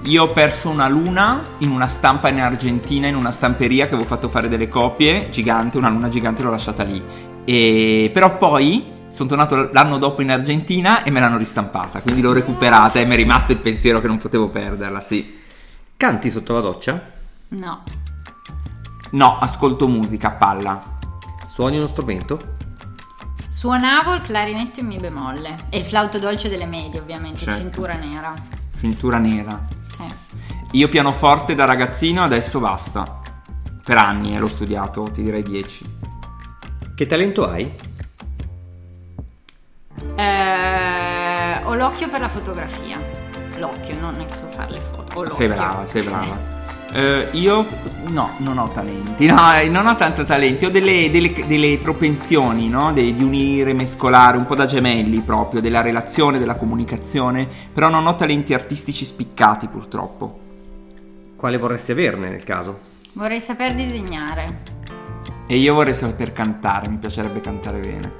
Io 0.03 0.23
ho 0.23 0.29
perso 0.29 0.69
una 0.69 0.87
luna 0.87 1.45
in 1.59 1.73
una 1.73 1.89
stampa 1.89 2.29
in 2.29 2.41
Argentina, 2.41 3.09
in 3.09 3.17
una 3.17 3.33
stamperia 3.33 3.89
che 3.89 3.95
avevo 3.95 4.09
fatto 4.09 4.29
fare 4.29 4.47
delle 4.47 4.69
copie, 4.69 5.31
gigante, 5.31 5.79
una 5.79 5.89
luna 5.89 6.09
gigante 6.09 6.45
l'ho 6.45 6.51
lasciata 6.51 6.85
lì. 6.85 7.03
E... 7.45 8.09
Però 8.13 8.37
poi 8.37 8.99
sono 9.11 9.29
tornato 9.29 9.71
l'anno 9.73 9.99
dopo 9.99 10.23
in 10.23 10.31
Argentina 10.31 11.03
e 11.03 11.11
me 11.11 11.21
l'hanno 11.21 11.37
ristampata, 11.37 12.01
quindi 12.01 12.21
l'ho 12.21 12.33
recuperata 12.33 12.99
e 13.01 13.05
mi 13.07 13.15
è 13.15 13.17
rimasto 13.17 13.53
il 13.53 13.59
pensiero 13.59 14.01
che 14.01 14.07
non 14.07 14.19
potevo 14.19 14.49
perderla, 14.49 15.01
sì. 15.01 15.39
Canti 15.97 16.31
sotto 16.31 16.53
la 16.55 16.61
doccia? 16.61 17.11
No. 17.49 17.83
No, 19.13 19.39
ascolto 19.39 19.89
musica 19.89 20.29
a 20.29 20.33
palla. 20.33 20.83
Suoni 21.49 21.77
uno 21.77 21.89
strumento? 21.89 22.39
Suonavo 23.49 24.15
il 24.15 24.23
clarinetto 24.23 24.81
in 24.81 24.87
mi 24.87 24.97
bemolle 24.97 25.55
e 25.69 25.79
il 25.79 25.85
flauto 25.85 26.19
dolce 26.19 26.49
delle 26.49 26.65
medie, 26.65 27.01
ovviamente, 27.01 27.41
Certo. 27.41 27.61
cintura 27.61 27.95
nera. 27.95 28.33
Cintura 28.79 29.19
nera. 29.19 29.61
Sì. 29.95 30.05
Io 30.79 30.89
pianoforte 30.89 31.55
da 31.55 31.65
ragazzino, 31.67 32.23
adesso 32.23 32.61
basta. 32.61 33.19
Per 33.85 33.97
anni 33.99 34.35
eh, 34.35 34.39
l'ho 34.39 34.49
studiato, 34.49 35.11
ti 35.13 35.23
direi 35.23 35.43
10. 35.43 35.97
Che 36.95 37.07
talento 37.07 37.51
hai? 37.51 37.71
L'occhio 41.81 42.11
per 42.11 42.21
la 42.21 42.29
fotografia. 42.29 43.01
L'occhio, 43.57 43.99
non 43.99 44.21
è 44.21 44.27
che 44.27 44.35
so 44.35 44.47
fare 44.51 44.73
le 44.73 44.81
foto. 44.81 45.29
Sei 45.31 45.49
brava, 45.49 45.87
sei 45.87 46.03
brava. 46.03 46.59
Eh, 46.93 47.29
io 47.35 47.65
no, 48.09 48.33
non 48.39 48.59
ho 48.59 48.67
talenti, 48.69 49.25
no, 49.27 49.55
eh, 49.55 49.69
non 49.69 49.87
ho 49.87 49.95
tanto 49.95 50.25
talenti, 50.25 50.65
ho 50.65 50.73
delle, 50.73 51.09
delle- 51.09 51.47
delle 51.47 51.79
propensioni, 51.79 52.69
no? 52.69 52.93
De- 52.93 53.15
di 53.15 53.23
unire, 53.23 53.73
mescolare, 53.75 54.37
un 54.37 54.45
po' 54.45 54.57
da 54.57 54.67
gemelli 54.67 55.21
proprio, 55.21 55.61
della 55.61 55.83
relazione, 55.83 56.41
della 56.41 56.57
comunicazione, 56.57 57.47
però 57.73 57.91
non 57.91 58.09
ho 58.09 58.17
talenti 58.17 58.55
artistici 58.55 59.05
spiccati 59.05 59.69
purtroppo. 59.69 60.41
Quale 61.37 61.59
vorresti 61.59 61.93
averne 61.93 62.29
nel 62.29 62.43
caso? 62.43 62.77
Vorrei 63.13 63.39
saper 63.39 63.77
disegnare. 63.77 64.59
E 65.47 65.59
io 65.59 65.75
vorrei 65.75 65.95
saper 65.95 66.33
cantare, 66.33 66.89
mi 66.89 66.97
piacerebbe 66.97 67.39
cantare 67.39 67.79
bene. 67.79 68.13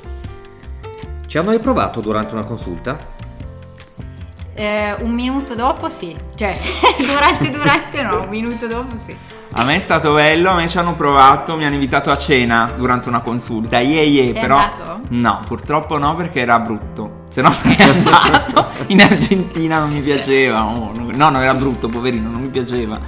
Ci 1.27 1.39
hanno 1.39 1.49
mai 1.49 1.59
provato 1.59 2.01
durante 2.01 2.35
una 2.35 2.45
consulta? 2.45 3.19
Eh, 4.55 4.95
un 5.01 5.13
minuto 5.13 5.55
dopo 5.55 5.89
sì. 5.89 6.15
Cioè, 6.35 6.57
durante 7.07 7.51
durante 7.51 8.03
no, 8.03 8.23
un 8.23 8.29
minuto 8.29 8.67
dopo 8.67 8.97
sì. 8.97 9.17
A 9.53 9.65
me 9.65 9.77
è 9.77 9.79
stato 9.79 10.13
bello, 10.15 10.51
a 10.51 10.55
me 10.55 10.69
ci 10.69 10.79
hanno 10.79 10.95
provato, 10.95 11.57
mi 11.57 11.65
hanno 11.65 11.75
invitato 11.75 12.11
a 12.11 12.17
cena 12.17 12.71
durante 12.77 13.09
una 13.09 13.21
consulta. 13.21 13.81
Yeah, 13.81 14.03
yeah, 14.03 14.25
Sei 14.25 14.33
però. 14.33 14.57
andato? 14.57 15.01
No, 15.11 15.41
purtroppo 15.47 15.99
no, 15.99 16.15
perché 16.15 16.41
era 16.41 16.59
brutto. 16.61 17.23
Se 17.31 17.43
no 17.43 17.51
sarei 17.51 17.77
andato. 17.83 18.69
In 18.89 19.01
Argentina 19.01 19.79
non 19.81 19.91
mi 19.91 20.01
piaceva. 20.01 20.65
oh, 20.67 20.93
no, 20.95 21.31
no, 21.31 21.41
era 21.41 21.55
brutto, 21.55 21.89
poverino, 21.89 22.31
non 22.31 22.43
mi 22.43 22.49
piaceva. 22.49 22.99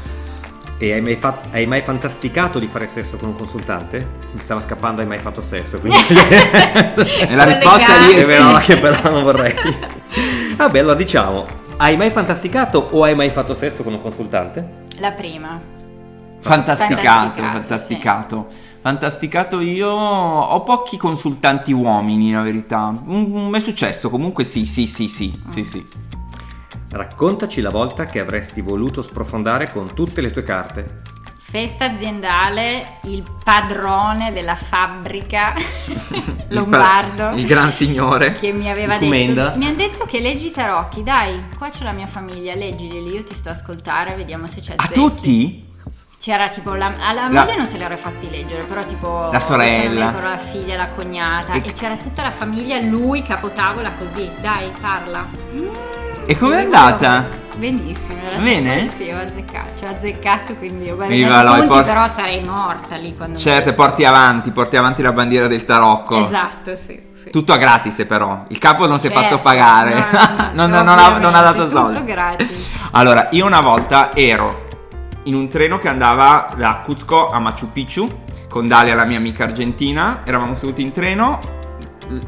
E 0.78 0.92
hai 0.94 1.00
mai, 1.00 1.14
fat- 1.14 1.46
hai 1.52 1.64
mai 1.68 1.80
fantasticato 1.80 2.58
di 2.58 2.66
fare 2.66 2.88
sesso 2.88 3.16
con 3.16 3.28
un 3.28 3.34
consultante? 3.36 4.04
Mi 4.32 4.40
stava 4.40 4.60
scappando, 4.60 5.00
hai 5.00 5.06
mai 5.06 5.18
fatto 5.18 5.40
sesso, 5.42 5.78
quindi... 5.78 5.96
E 7.28 7.34
la 7.36 7.44
risposta 7.44 7.98
lì 8.08 8.14
È 8.14 8.22
è 8.22 8.26
vero 8.26 8.56
sì. 8.58 8.72
che 8.72 8.78
però 8.78 9.10
non 9.12 9.22
vorrei. 9.22 9.54
Vabbè, 10.56 10.78
allora 10.78 10.94
diciamo, 10.94 11.44
hai 11.78 11.96
mai 11.96 12.10
fantasticato 12.10 12.88
o 12.90 13.02
hai 13.04 13.14
mai 13.14 13.30
fatto 13.30 13.54
sesso 13.54 13.82
con 13.82 13.92
un 13.94 14.00
consultante? 14.00 14.86
La 14.98 15.12
prima. 15.12 15.60
Fantasticato, 16.40 17.00
Fantasticato, 17.00 17.52
fantasticato. 17.52 18.46
Fantasticato 18.82 19.60
io 19.60 19.88
ho 19.88 20.60
pochi 20.62 20.96
consultanti 20.96 21.72
uomini, 21.72 22.32
la 22.32 22.42
verità. 22.42 22.90
Mm, 22.90 23.48
Mi 23.48 23.56
è 23.56 23.60
successo, 23.60 24.10
comunque 24.10 24.44
sì, 24.44 24.64
sì, 24.66 24.86
sì, 24.86 25.06
sì, 25.06 25.32
sì, 25.48 25.64
sì. 25.64 25.84
Raccontaci 26.90 27.60
la 27.60 27.70
volta 27.70 28.04
che 28.04 28.20
avresti 28.20 28.60
voluto 28.60 29.02
sprofondare 29.02 29.70
con 29.70 29.94
tutte 29.94 30.20
le 30.20 30.30
tue 30.30 30.42
carte. 30.42 31.00
Festa 31.52 31.84
aziendale, 31.84 32.96
il 33.02 33.22
padrone 33.44 34.32
della 34.32 34.56
fabbrica 34.56 35.52
lombardo. 36.48 37.32
Il, 37.36 37.44
gran 37.44 37.70
signore. 37.70 38.32
che 38.32 38.52
mi 38.52 38.70
aveva 38.70 38.96
detto 38.96 39.58
mi 39.58 39.66
ha 39.66 39.74
detto 39.74 40.06
che 40.06 40.20
leggi 40.20 40.46
i 40.46 40.50
tarocchi 40.50 41.02
dai 41.02 41.44
qua 41.58 41.68
c'è 41.68 41.84
la 41.84 41.92
mia 41.92 42.06
famiglia 42.06 42.54
leggili 42.54 43.12
io 43.12 43.22
ti 43.22 43.34
sto 43.34 43.50
a 43.50 43.52
ascoltare 43.52 44.14
vediamo 44.14 44.46
se 44.46 44.60
c'è 44.60 44.72
A 44.72 44.74
azzecchi." 44.78 44.94
tutti? 44.94 45.70
c'era 46.18 46.48
tipo 46.48 46.72
la, 46.74 46.94
alla 47.00 47.28
La- 47.28 47.42
moglie 47.42 47.56
non 47.56 47.66
se 47.66 47.76
li 47.76 47.82
avrei 47.82 47.98
fatti 47.98 48.30
leggere 48.30 48.64
però 48.64 48.82
tipo 48.86 49.28
La 49.30 49.40
sorella. 49.40 50.06
ricordo, 50.06 50.28
la 50.28 50.38
figlia 50.38 50.76
la 50.76 50.88
cognata 50.88 51.52
E- 51.52 51.62
e... 51.66 51.72
c'era 51.72 51.96
tutta 51.96 52.22
la 52.22 52.30
famiglia 52.30 52.80
lui 52.80 53.22
capotavola 53.22 53.90
così 53.92 54.30
dai 54.40 54.70
parla 54.80 55.26
E 56.26 56.36
com'è 56.38 56.60
andata? 56.60 57.40
benissimo 57.56 58.18
Bene? 58.40 58.88
sì 58.96 59.10
ho 59.10 59.18
azzeccato 59.18 59.72
ci 59.76 59.84
ho 59.84 59.88
azzeccato 59.88 60.56
quindi 60.56 60.86
io 60.86 60.94
guarda 60.94 61.12
Viva 61.12 61.42
i 61.42 61.44
punti 61.44 61.66
port- 61.66 61.84
però 61.84 62.08
sarei 62.08 62.42
morta 62.44 62.96
lì 62.96 63.14
quando 63.14 63.38
Certo, 63.38 63.68
mi... 63.70 63.74
porti 63.74 64.04
avanti, 64.06 64.50
porti 64.52 64.76
avanti 64.78 65.02
la 65.02 65.12
bandiera 65.12 65.46
del 65.48 65.64
tarocco. 65.64 66.26
esatto 66.26 66.74
sì, 66.74 66.98
sì. 67.12 67.30
Tutto 67.30 67.52
a 67.52 67.58
gratis 67.58 68.04
però, 68.08 68.44
il 68.48 68.58
capo 68.58 68.86
non 68.86 68.98
si 68.98 69.08
è 69.08 69.10
Certo, 69.10 69.28
fatto 69.28 69.40
pagare, 69.42 69.94
no, 69.94 70.00
no, 70.00 70.50
non, 70.66 70.70
no, 70.70 70.82
non 70.82 70.98
ha, 70.98 71.18
non 71.18 71.34
ha 71.34 71.42
dato 71.42 71.66
soldi. 71.66 71.92
tutto 71.98 72.06
gratis. 72.06 72.70
Allora, 72.92 73.28
io 73.32 73.44
una 73.46 73.60
volta 73.60 74.14
ero 74.14 74.64
in 75.24 75.34
un 75.34 75.48
treno 75.48 75.78
che 75.78 75.88
andava 75.88 76.48
da 76.56 76.80
Cuzco 76.84 77.28
a 77.28 77.38
Machu 77.38 77.70
Picchu 77.70 78.08
con 78.48 78.66
Dalia, 78.66 78.94
la 78.94 79.04
mia 79.04 79.18
amica 79.18 79.44
argentina, 79.44 80.20
eravamo 80.24 80.54
seduti 80.54 80.82
in 80.82 80.90
treno, 80.92 81.38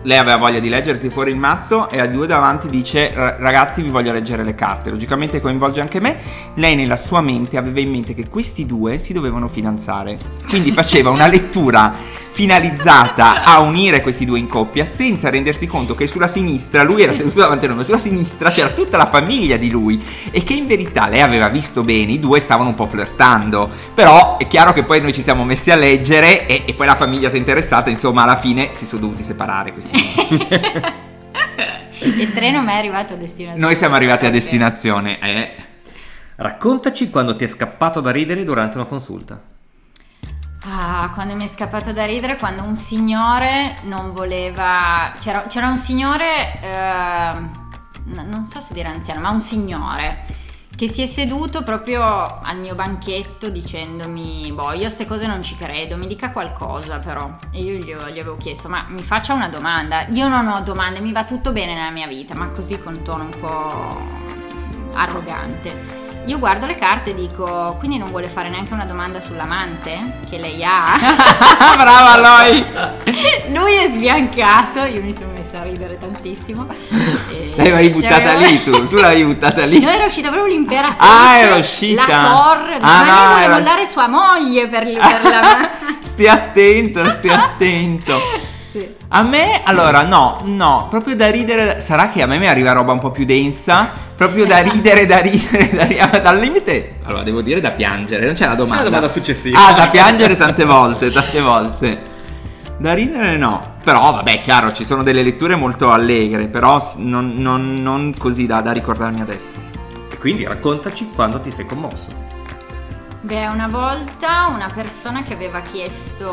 lei 0.03 0.19
aveva 0.19 0.37
voglia 0.37 0.61
di 0.61 0.69
leggere, 0.69 0.99
ti 0.99 1.11
fuori 1.11 1.31
il 1.31 1.37
mazzo 1.37 1.89
e 1.89 2.01
a 2.01 2.07
due 2.07 2.27
davanti 2.27 2.69
dice 2.69 3.13
"Ra- 3.15 3.37
ragazzi 3.39 3.83
vi 3.83 3.91
voglio 3.91 4.13
leggere 4.13 4.45
le 4.45 4.55
carte, 4.55 4.91
logicamente 4.91 5.41
coinvolge 5.41 5.81
anche 5.81 6.01
me, 6.01 6.19
lei 6.55 6.77
nella 6.77 6.97
sua 6.97 7.21
mente 7.21 7.57
aveva 7.57 7.81
in 7.81 7.91
mente 7.91 8.15
che 8.15 8.29
questi 8.29 8.67
due 8.67 8.99
si 8.99 9.13
dovevano 9.13 9.49
fidanzare, 9.49 10.19
quindi 10.49 10.73
faceva 10.73 11.11
una 11.11 11.27
lettura 11.27 12.23
finalizzata 12.35 13.45
a 13.45 13.61
unire 13.61 14.01
questi 14.01 14.25
due 14.25 14.41
in 14.41 14.49
coppia 14.49 14.85
senza 14.85 15.31
rendersi 15.31 15.69
conto 15.69 15.95
che 15.95 16.09
sulla 16.09 16.27
sinistra, 16.27 16.83
lui 16.83 17.03
era 17.03 17.13
seduto 17.13 17.39
davanti 17.39 17.67
a 17.67 17.69
noi, 17.69 17.77
ma 17.77 17.85
sulla 17.85 17.97
sinistra 17.99 18.51
c'era 18.51 18.71
tutta 18.71 18.97
la 18.97 19.07
famiglia 19.07 19.57
di 19.57 19.71
lui 19.71 20.03
e 20.33 20.43
che 20.43 20.55
in 20.55 20.67
verità 20.67 21.07
lei 21.07 21.21
aveva 21.21 21.49
visto 21.49 21.85
bene, 21.85 22.11
i 22.11 22.19
due 22.19 22.41
stavano 22.41 22.71
un 22.71 22.75
po' 22.75 22.87
flirtando, 22.87 23.71
però 23.95 24.37
è 24.37 24.49
chiaro 24.49 24.73
che 24.73 24.83
poi 24.83 25.01
noi 25.01 25.13
ci 25.13 25.23
siamo 25.23 25.45
messi 25.45 25.71
a 25.71 25.77
leggere 25.77 26.49
e, 26.49 26.65
e 26.67 26.75
poi 26.75 26.87
la 26.87 26.97
famiglia 26.97 27.31
si 27.31 27.37
è 27.37 27.39
interessata, 27.39 27.89
insomma 27.89 28.23
alla 28.23 28.37
fine 28.37 28.71
si 28.73 28.85
sono 28.85 29.03
dovuti 29.03 29.23
separare 29.23 29.73
questi 29.75 29.97
due. 30.29 31.03
Il 32.01 32.33
treno 32.33 32.63
mi 32.63 32.71
è 32.71 32.77
arrivato 32.77 33.15
a 33.15 33.17
destinazione. 33.17 33.61
Noi 33.65 33.77
siamo 33.77 33.95
arrivati 33.95 34.27
a 34.27 34.31
destinazione, 34.31 35.19
eh. 35.21 35.55
Raccontaci 36.37 37.11
quando 37.11 37.37
ti 37.37 37.45
è 37.45 37.47
scappato 37.47 38.01
da 38.01 38.11
ridere 38.11 38.45
durante 38.45 38.77
una 38.77 38.87
consulta. 38.87 39.41
Ah, 40.67 41.11
quando 41.15 41.35
mi 41.35 41.45
è 41.45 41.49
scappato 41.49 41.93
da 41.93 42.07
ridere, 42.07 42.37
quando 42.37 42.63
un 42.63 42.77
signore 42.77 43.77
non 43.83 44.13
voleva... 44.13 45.13
C'era, 45.21 45.45
c'era 45.47 45.69
un 45.69 45.77
signore, 45.77 46.59
n- 48.07 48.25
non 48.27 48.47
so 48.47 48.61
se 48.61 48.73
dire 48.73 48.89
anziano, 48.89 49.21
ma 49.21 49.31
un 49.31 49.43
signore 49.43 50.43
che 50.77 50.89
si 50.89 51.03
è 51.03 51.07
seduto 51.07 51.63
proprio 51.63 52.03
al 52.03 52.59
mio 52.59 52.75
banchetto 52.75 53.49
dicendomi, 53.49 54.51
boh, 54.53 54.73
io 54.73 54.79
a 54.79 54.81
queste 54.81 55.07
cose 55.07 55.27
non 55.27 55.43
ci 55.43 55.57
credo, 55.57 55.97
mi 55.97 56.07
dica 56.07 56.33
qualcosa 56.33 56.99
però. 56.99 57.31
E 57.51 57.63
io 57.63 57.75
gli, 57.75 57.95
gli 57.95 58.19
avevo 58.19 58.37
chiesto, 58.37 58.69
ma 58.69 58.87
mi 58.89 59.03
faccia 59.03 59.35
una 59.35 59.49
domanda. 59.49 60.07
Io 60.09 60.29
non 60.29 60.49
ho 60.49 60.61
domande, 60.61 61.01
mi 61.01 61.13
va 61.13 61.25
tutto 61.25 61.53
bene 61.53 61.75
nella 61.75 61.91
mia 61.91 62.07
vita, 62.07 62.35
ma 62.35 62.49
così 62.49 62.81
con 62.81 63.03
tono 63.03 63.25
un 63.25 63.41
po' 63.41 64.93
arrogante. 64.95 66.04
Io 66.27 66.39
guardo 66.39 66.65
le 66.65 66.75
carte 66.75 67.11
e 67.11 67.15
dico, 67.15 67.77
quindi 67.79 67.99
non 67.99 68.09
vuole 68.09 68.29
fare 68.29 68.49
neanche 68.49 68.73
una 68.73 68.87
domanda 68.87 69.21
sull'amante 69.21 70.21
che 70.31 70.39
lei 70.39 70.65
ha? 70.65 70.99
Brava 71.77 72.17
Loi! 72.19 72.65
Lui 73.53 73.75
è 73.75 73.91
sbiancato, 73.91 74.85
io 74.85 75.03
mi 75.03 75.15
sono 75.15 75.33
messa 75.33 75.61
a 75.61 75.65
ridere 75.65 75.99
tantissimo. 75.99 76.67
L'avevi 77.57 77.91
buttata 77.91 78.39
cioè, 78.39 78.49
lì 78.49 78.63
tu, 78.63 78.87
tu 78.87 78.97
l'avevi 78.97 79.25
buttata 79.25 79.67
lì. 79.67 79.81
No, 79.81 79.91
era 79.91 80.07
uscita 80.07 80.31
proprio 80.31 80.51
l'imperatrice. 80.51 80.97
Ah, 80.99 81.37
era 81.37 81.57
uscita. 81.57 82.07
La 82.07 82.31
torre. 82.31 82.77
Ah, 82.77 83.05
ma 83.05 83.05
no, 83.05 83.39
era- 83.43 83.55
mollare 83.55 83.87
sua 83.87 84.09
moglie 84.09 84.67
per, 84.67 84.85
per 84.85 85.31
la... 85.31 85.71
Stia 86.01 86.33
attento, 86.33 87.11
stia 87.11 87.43
attento. 87.45 88.19
Sì. 88.75 88.95
A 89.09 89.23
me, 89.23 89.61
allora, 89.63 90.03
no, 90.03 90.41
no, 90.47 90.89
proprio 90.91 91.15
da 91.15 91.31
ridere. 91.31 91.81
Sarà 91.81 92.09
che 92.09 92.23
a 92.23 92.27
me 92.27 92.39
mi 92.39 92.49
arriva 92.49 92.73
roba 92.73 92.91
un 92.91 92.99
po' 92.99 93.13
più 93.13 93.25
densa. 93.25 93.89
Proprio 94.17 94.47
da 94.47 94.59
ridere, 94.59 95.07
da 95.07 95.21
ridere, 95.21 95.71
da 95.71 95.85
ridere. 95.85 96.19
Dal 96.23 96.39
limite, 96.39 96.97
allora 97.05 97.23
devo 97.23 97.41
dire 97.41 97.61
da 97.61 97.71
piangere, 97.71 98.27
non 98.27 98.35
c'è 98.35 98.49
la 98.49 98.57
domanda. 98.57 98.81
È 98.81 98.85
la 98.85 98.91
domanda 98.91 99.09
successiva. 99.09 99.59
Ah, 99.65 99.75
da 99.75 99.89
piangere 99.91 100.35
tante 100.35 100.65
volte, 100.65 101.13
tante 101.13 101.41
volte. 101.41 102.03
Da 102.79 102.95
ridere 102.95 103.37
no. 103.37 103.75
Però, 103.85 104.11
vabbè, 104.11 104.41
chiaro, 104.41 104.73
ci 104.73 104.85
sono 104.85 105.05
delle 105.05 105.23
letture 105.23 105.55
molto 105.55 105.93
allegre, 105.93 106.49
però 106.49 106.83
non, 106.97 107.35
non- 107.37 107.81
non 107.81 108.13
così 108.19 108.47
da, 108.47 108.61
da 108.61 108.73
ricordarmi 108.73 109.21
adesso. 109.21 109.61
E 110.11 110.19
quindi 110.19 110.45
raccontaci 110.45 111.11
quando 111.15 111.41
ti 111.41 111.53
sei 111.53 111.65
commosso. 111.67 112.24
Beh, 113.25 113.47
una 113.47 113.69
volta 113.69 114.49
una 114.49 114.69
persona 114.69 115.23
che 115.23 115.33
aveva 115.33 115.63
chiesto, 115.63 116.27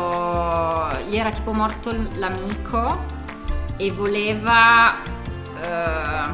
gli 1.08 1.16
era 1.16 1.30
tipo 1.30 1.54
morto 1.54 1.90
l'amico 2.16 3.02
e 3.78 3.90
voleva 3.92 5.00
eh, 5.02 6.28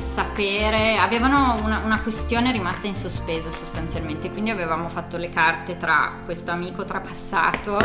sapere, 0.00 0.96
avevano 0.96 1.60
una, 1.60 1.80
una 1.84 2.00
questione 2.02 2.52
rimasta 2.52 2.86
in 2.86 2.94
sospeso 2.94 3.50
sostanzialmente, 3.50 4.30
quindi 4.30 4.50
avevamo 4.50 4.88
fatto 4.88 5.16
le 5.16 5.28
carte 5.28 5.76
tra 5.76 6.20
questo 6.24 6.52
amico 6.52 6.84
trapassato 6.84 7.76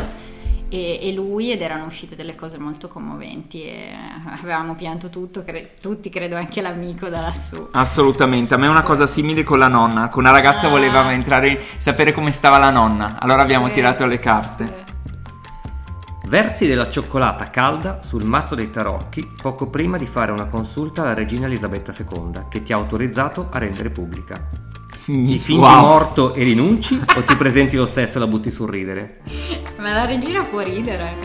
e, 0.73 0.99
e 1.01 1.11
lui 1.13 1.51
ed 1.51 1.61
erano 1.61 1.85
uscite 1.85 2.15
delle 2.15 2.33
cose 2.33 2.57
molto 2.57 2.87
commoventi 2.87 3.61
e 3.63 3.91
avevamo 4.39 4.73
pianto 4.75 5.09
tutto, 5.09 5.43
cre- 5.43 5.73
tutti 5.81 6.09
credo 6.09 6.37
anche 6.37 6.61
l'amico 6.61 7.09
da 7.09 7.19
lassù. 7.21 7.67
Assolutamente, 7.73 8.53
a 8.53 8.57
me 8.57 8.67
è 8.67 8.69
una 8.69 8.81
cosa 8.83 9.05
simile 9.05 9.43
con 9.43 9.59
la 9.59 9.67
nonna. 9.67 10.07
Con 10.07 10.23
una 10.23 10.31
ragazza 10.31 10.67
Ah. 10.67 10.69
voleva 10.69 11.11
entrare, 11.11 11.61
sapere 11.77 12.13
come 12.13 12.31
stava 12.31 12.57
la 12.57 12.69
nonna. 12.69 13.17
Allora 13.19 13.41
abbiamo 13.41 13.67
Sì, 13.67 13.73
tirato 13.73 14.05
le 14.05 14.19
carte. 14.19 14.63
sì. 14.65 14.89
Versi 16.29 16.65
della 16.65 16.89
cioccolata 16.89 17.49
calda 17.49 18.01
sul 18.03 18.23
mazzo 18.23 18.55
dei 18.55 18.71
tarocchi 18.71 19.33
poco 19.41 19.67
prima 19.67 19.97
di 19.97 20.05
fare 20.07 20.31
una 20.31 20.45
consulta 20.45 21.01
alla 21.01 21.13
regina 21.13 21.45
Elisabetta 21.47 21.91
II, 21.91 22.43
che 22.49 22.63
ti 22.63 22.71
ha 22.71 22.77
autorizzato 22.77 23.49
a 23.51 23.57
rendere 23.57 23.89
pubblica. 23.89 24.39
Ti 25.03 25.37
fingi 25.39 25.59
Wow. 25.61 25.79
morto 25.79 26.33
e 26.35 26.43
rinunci 26.43 26.99
o 27.15 27.23
ti 27.23 27.35
presenti 27.35 27.75
lo 27.75 27.85
stesso 27.87 28.17
e 28.17 28.19
la 28.19 28.27
butti 28.27 28.51
sul 28.51 28.69
ridere? 28.69 29.19
Ma 29.79 29.93
la 29.93 30.05
regina 30.05 30.41
può 30.43 30.59
ridere. 30.59 31.15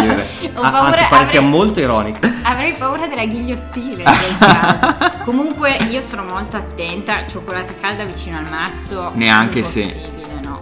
Dire. 0.00 0.26
Ho 0.56 0.60
Ah, 0.60 0.70
paura- 0.70 0.88
anzi, 0.98 1.06
pare 1.08 1.26
sia 1.26 1.38
avrei- 1.38 1.50
molto 1.54 1.80
ironico. 1.80 2.18
Avrei 2.42 2.72
paura 2.74 3.06
della 3.06 3.24
ghigliottina 3.24 3.96
in 3.96 4.04
quel 4.04 4.36
caso. 4.38 5.24
Comunque 5.24 5.76
io 5.90 6.00
sono 6.02 6.24
molto 6.24 6.56
attenta, 6.58 7.26
cioccolata 7.26 7.72
calda 7.80 8.04
vicino 8.04 8.36
al 8.38 8.48
mazzo. 8.50 9.10
Neanche 9.14 9.62
se- 9.62 10.10
no. 10.44 10.60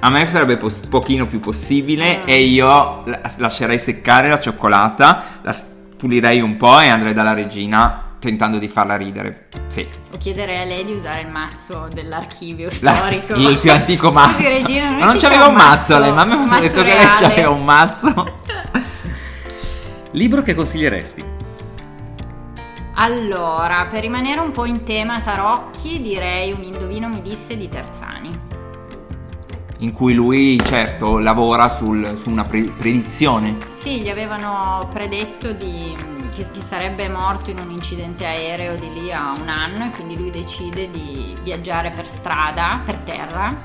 A 0.00 0.10
me 0.10 0.26
sarebbe 0.26 0.58
un 0.62 0.70
pochino 0.88 1.26
più 1.26 1.40
possibile 1.40 2.18
Mm. 2.18 2.22
e 2.26 2.40
io 2.42 2.66
la- 3.04 3.20
lascerei 3.38 3.80
seccare 3.80 4.28
la 4.28 4.38
cioccolata, 4.38 5.24
la 5.42 5.56
pulirei 5.96 6.40
un 6.40 6.56
po' 6.56 6.78
e 6.78 6.86
andrei 6.88 7.12
dalla 7.12 7.34
regina 7.34 8.04
tentando 8.18 8.58
di 8.58 8.68
farla 8.68 8.96
ridere. 8.96 9.48
Sì. 9.68 9.86
O 10.12 10.16
chiederei 10.18 10.60
a 10.60 10.64
lei 10.64 10.84
di 10.84 10.92
usare 10.92 11.20
il 11.22 11.28
mazzo 11.28 11.88
dell'archivio 11.92 12.68
La- 12.80 12.94
storico. 12.94 13.34
il 13.34 13.58
più 13.58 13.70
antico 13.72 14.10
mazzo. 14.12 14.40
Scusi, 14.42 14.62
regina, 14.66 14.90
Ma 14.92 15.04
non 15.04 15.16
c'aveva 15.18 15.46
un 15.46 15.54
mazzo, 15.54 15.94
mazzo 15.94 15.98
lei, 15.98 16.12
ma 16.12 16.24
mi 16.24 16.48
ha 16.56 16.60
detto 16.60 16.82
che 16.82 16.94
reale. 16.94 17.04
lei 17.04 17.08
c'aveva 17.28 17.50
un 17.50 17.64
mazzo. 17.64 18.40
Libro 20.12 20.42
che 20.42 20.54
consiglieresti? 20.54 21.36
Allora, 22.94 23.86
per 23.88 24.00
rimanere 24.00 24.40
un 24.40 24.50
po' 24.50 24.64
in 24.64 24.82
tema 24.82 25.20
tarocchi, 25.20 26.00
direi 26.02 26.52
un 26.52 26.62
indovino 26.64 27.08
mi 27.08 27.22
disse 27.22 27.56
di 27.56 27.68
Terzani. 27.68 28.30
In 29.80 29.92
cui 29.92 30.12
lui, 30.14 30.60
certo, 30.64 31.18
lavora 31.18 31.68
sul- 31.68 32.14
su 32.18 32.30
una 32.30 32.42
pre- 32.42 32.72
predizione. 32.76 33.56
Sì, 33.78 34.00
gli 34.00 34.08
avevano 34.08 34.88
predetto 34.92 35.52
di- 35.52 35.94
che, 36.38 36.50
che 36.52 36.60
sarebbe 36.60 37.08
morto 37.08 37.50
in 37.50 37.58
un 37.58 37.70
incidente 37.70 38.24
aereo 38.24 38.76
di 38.76 38.92
lì 38.92 39.12
a 39.12 39.32
un 39.38 39.48
anno 39.48 39.86
e 39.86 39.90
quindi 39.90 40.16
lui 40.16 40.30
decide 40.30 40.88
di 40.88 41.36
viaggiare 41.42 41.90
per 41.90 42.06
strada, 42.06 42.80
per 42.84 42.98
terra 42.98 43.62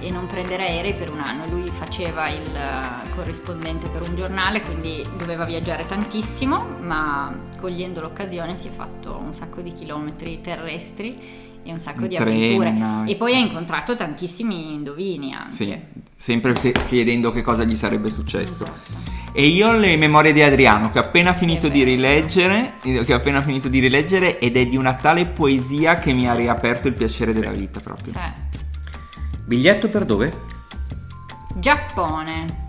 e 0.00 0.10
non 0.10 0.26
prendere 0.26 0.64
aerei 0.64 0.94
per 0.94 1.10
un 1.10 1.20
anno. 1.20 1.46
Lui 1.48 1.70
faceva 1.70 2.28
il 2.28 2.54
eh, 2.54 3.10
corrispondente 3.14 3.88
per 3.88 4.08
un 4.08 4.16
giornale, 4.16 4.60
quindi 4.62 5.04
doveva 5.16 5.44
viaggiare 5.44 5.86
tantissimo, 5.86 6.64
ma 6.80 7.32
cogliendo 7.60 8.00
l'occasione 8.00 8.56
si 8.56 8.68
è 8.68 8.70
fatto 8.70 9.16
un 9.16 9.34
sacco 9.34 9.60
di 9.60 9.72
chilometri 9.72 10.40
terrestri 10.40 11.36
e 11.62 11.72
un 11.72 11.78
sacco 11.78 12.06
di 12.06 12.16
avventure. 12.16 12.70
nave. 12.70 13.10
E 13.10 13.16
poi 13.16 13.34
ha 13.34 13.38
incontrato 13.38 13.94
tantissimi 13.94 14.72
indovini 14.72 15.34
anche. 15.34 15.52
Sì, 15.52 15.78
sempre 16.14 16.56
se- 16.56 16.72
chiedendo 16.72 17.30
che 17.30 17.42
cosa 17.42 17.64
gli 17.64 17.74
sarebbe 17.74 18.10
successo. 18.10 18.64
Esatto. 18.64 19.17
E 19.32 19.46
io 19.46 19.72
le 19.72 19.96
memorie 19.96 20.32
di 20.32 20.42
Adriano 20.42 20.90
che 20.90 20.98
ho 20.98 21.02
appena 21.02 21.32
finito 21.34 21.68
di 21.68 21.82
rileggere, 21.84 22.74
che 22.80 23.12
ho 23.12 23.16
appena 23.16 23.40
finito 23.40 23.68
di 23.68 23.78
rileggere 23.78 24.38
ed 24.38 24.56
è 24.56 24.66
di 24.66 24.76
una 24.76 24.94
tale 24.94 25.26
poesia 25.26 25.98
che 25.98 26.12
mi 26.12 26.28
ha 26.28 26.34
riaperto 26.34 26.88
il 26.88 26.94
piacere 26.94 27.32
della 27.32 27.50
vita 27.50 27.78
proprio. 27.80 28.12
Sì. 28.12 28.18
Biglietto 29.44 29.88
per 29.88 30.04
dove? 30.04 30.32
Giappone. 31.54 32.66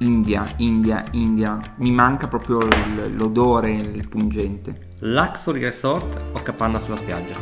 India, 0.00 0.46
India, 0.58 1.04
India. 1.12 1.56
Mi 1.76 1.90
manca 1.90 2.26
proprio 2.28 2.60
il- 2.60 3.14
l'odore, 3.16 3.70
il 3.72 4.08
pungente. 4.08 4.94
Luxury 5.00 5.60
Resort 5.60 6.24
o 6.32 6.42
capanna 6.42 6.80
sulla 6.80 6.96
spiaggia? 6.96 7.38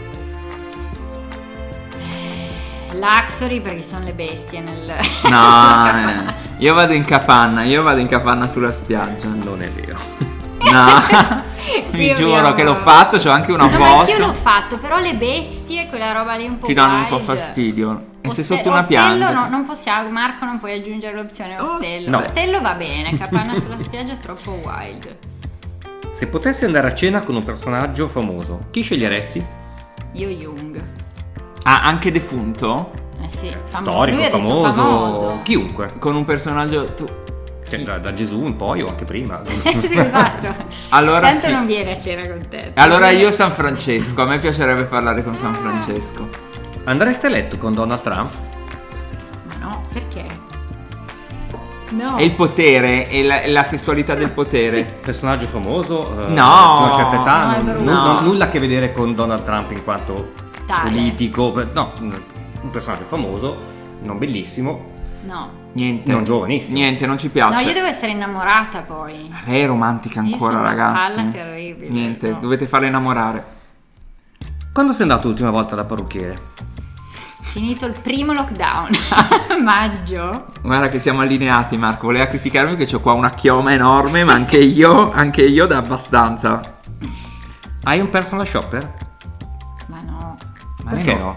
Luxury 2.93 3.61
perché 3.61 3.81
ci 3.83 3.88
sono 3.88 4.04
le 4.04 4.14
bestie 4.14 4.61
nel... 4.61 4.87
No, 5.28 5.87
eh, 6.31 6.44
io 6.64 6.73
vado 6.73 6.94
in 6.94 7.04
capanna, 7.04 7.62
io 7.64 7.83
vado 7.83 8.00
in 8.00 8.06
capanna 8.06 8.49
sulla 8.49 8.73
spiaggia. 8.73 9.28
Non 9.28 9.61
è 9.61 9.71
vero. 9.71 9.99
No, 10.61 11.42
mi 11.92 12.06
Io 12.06 12.14
giuro 12.14 12.54
che 12.54 12.62
l'ho 12.64 12.76
fatto, 12.76 13.18
c'ho 13.18 13.28
anche 13.28 13.52
una 13.52 13.66
No, 13.68 13.78
ma 13.78 14.04
foto. 14.04 14.18
l'ho 14.18 14.33
fatto, 14.33 14.78
però 14.78 14.99
le 14.99 15.14
bestie, 15.14 15.88
quella 15.90 16.12
roba 16.12 16.37
lì 16.37 16.47
un 16.47 16.56
po' 16.59 16.66
Ti 16.66 16.73
danno 16.73 17.00
un 17.00 17.06
po' 17.06 17.18
fastidio. 17.18 18.06
E 18.23 18.30
se 18.30 18.40
Oste- 18.40 18.44
sotto 18.44 18.68
una 18.71 18.78
ostello 18.78 19.16
pianta. 19.18 19.33
no, 19.35 19.49
non 19.50 19.66
possiamo, 19.66 20.09
Marco 20.09 20.47
non 20.47 20.59
puoi 20.59 20.73
aggiungere 20.78 21.14
l'opzione 21.14 21.59
ostello. 21.61 22.09
no. 22.09 22.18
Ostello 22.18 22.61
va 22.62 22.73
bene, 22.73 23.12
capanna 23.18 23.54
sulla 23.61 23.78
spiaggia 23.78 24.14
è 24.14 24.16
troppo 24.16 24.52
wild. 24.64 25.16
Se 26.12 26.28
potessi 26.28 26.64
andare 26.64 26.87
a 26.88 26.94
cena 26.94 27.23
con 27.23 27.35
un 27.35 27.44
personaggio 27.44 28.09
famoso, 28.09 28.68
chi 28.71 28.80
sceglieresti? 28.80 29.44
Io 30.12 30.28
Jung. 30.30 30.83
Ah, 31.64 31.83
anche 31.83 32.11
defunto? 32.11 32.90
Eh 33.25 33.28
sì, 33.31 33.54
famo- 33.66 33.90
Storico, 33.90 34.16
lui 34.19 34.28
famoso, 34.31 34.73
famoso. 34.73 35.40
chiunque. 35.43 35.93
Con 35.99 36.14
un 36.16 36.25
personaggio. 36.25 36.95
Tu. 36.95 37.04
Cioè, 37.66 37.83
da, 37.83 37.97
da 37.99 38.12
Gesù 38.12 38.43
in 38.45 38.57
poi 38.57 38.83
o 38.83 38.88
anche 38.88 39.04
prima. 39.07 39.40
sì, 39.62 39.99
esatto. 39.99 40.54
Allora 40.90 41.21
Tanto 41.21 41.47
sì. 41.47 41.52
non 41.52 41.64
viene 41.66 41.93
a 41.97 41.99
cena 41.99 42.26
con 42.28 42.38
te. 42.49 42.73
Allora 42.75 43.09
io 43.11 43.31
San 43.31 43.52
Francesco, 43.52 44.21
a 44.23 44.26
me 44.26 44.38
piacerebbe 44.38 44.85
parlare 44.85 45.25
con 45.25 45.35
San 45.37 45.54
Francesco. 45.54 46.28
Andreste 46.85 47.26
a 47.28 47.31
letto 47.31 47.57
con 47.57 47.73
Donald 47.73 48.02
Trump? 48.02 48.31
Ma 49.49 49.54
no, 49.66 49.83
perché? 49.90 50.26
No. 51.90 52.16
È 52.16 52.23
il 52.23 52.35
potere, 52.35 53.07
è 53.07 53.23
la, 53.23 53.40
la 53.47 53.62
sessualità 53.62 54.14
del 54.14 54.31
potere. 54.33 54.83
Personaggio 55.00 55.47
famoso? 55.47 56.26
eh, 56.26 56.26
No. 56.28 56.76
Di 56.78 56.83
una 56.85 56.93
certa 56.93 57.21
età? 57.23 57.47
No, 57.47 57.52
è 57.54 57.62
non- 57.62 57.75
non- 57.76 57.85
No. 57.85 58.12
non- 58.12 58.25
nulla 58.25 58.45
a 58.45 58.49
che 58.49 58.59
vedere 58.59 58.93
con 58.93 59.14
Donald 59.14 59.43
Trump 59.45 59.71
in 59.71 59.83
quanto 59.85 60.28
Tale. 60.66 60.90
politico. 60.90 61.64
No, 61.73 61.93
un 62.64 62.71
personaggio 62.71 63.04
famoso, 63.04 63.56
non 64.02 64.18
bellissimo, 64.18 64.92
No. 65.26 65.62
Niente. 65.73 66.11
non 66.12 66.23
giovanissimo. 66.25 66.76
Niente, 66.78 67.06
non 67.06 67.18
ci 67.18 67.28
piace. 67.30 67.54
No, 67.62 67.68
io 67.68 67.73
devo 67.75 67.87
essere 67.87 68.12
innamorata 68.12 68.80
poi. 68.83 69.33
Lei 69.47 69.62
è 69.62 69.66
romantica 69.66 70.21
ancora, 70.21 70.52
sono 70.52 70.61
una 70.61 70.68
ragazzi. 70.75 71.14
palla 71.16 71.30
terribile, 71.30 71.88
Niente, 71.90 72.28
no. 72.30 72.38
dovete 72.40 72.66
farla 72.66 72.87
innamorare. 72.88 73.52
Quando 74.73 74.92
sei 74.92 75.02
andato 75.02 75.28
l'ultima 75.28 75.50
volta 75.50 75.75
da 75.76 75.85
parrucchiere? 75.85 76.37
Finito 77.40 77.87
il 77.87 77.94
primo 78.02 78.33
lockdown. 78.33 78.90
Maggio. 79.62 80.47
Guarda 80.62 80.88
che 80.88 80.99
siamo 80.99 81.21
allineati, 81.21 81.76
Marco. 81.76 82.06
Voleva 82.06 82.26
criticarmi 82.26 82.75
che 82.76 82.92
ho 82.94 83.00
qua 83.00 83.12
una 83.12 83.30
chioma 83.30 83.73
enorme, 83.73 84.25
ma 84.25 84.33
anche 84.33 84.59
io, 84.59 85.12
anche 85.12 85.42
io 85.44 85.66
da 85.66 85.76
abbastanza. 85.76 86.61
Hai 87.85 88.00
un 88.00 88.11
personal 88.11 88.47
shopper? 88.47 88.94
Ma 89.87 90.00
no. 90.04 90.37
Ma 90.83 90.90
Perché 90.90 91.14
no? 91.14 91.35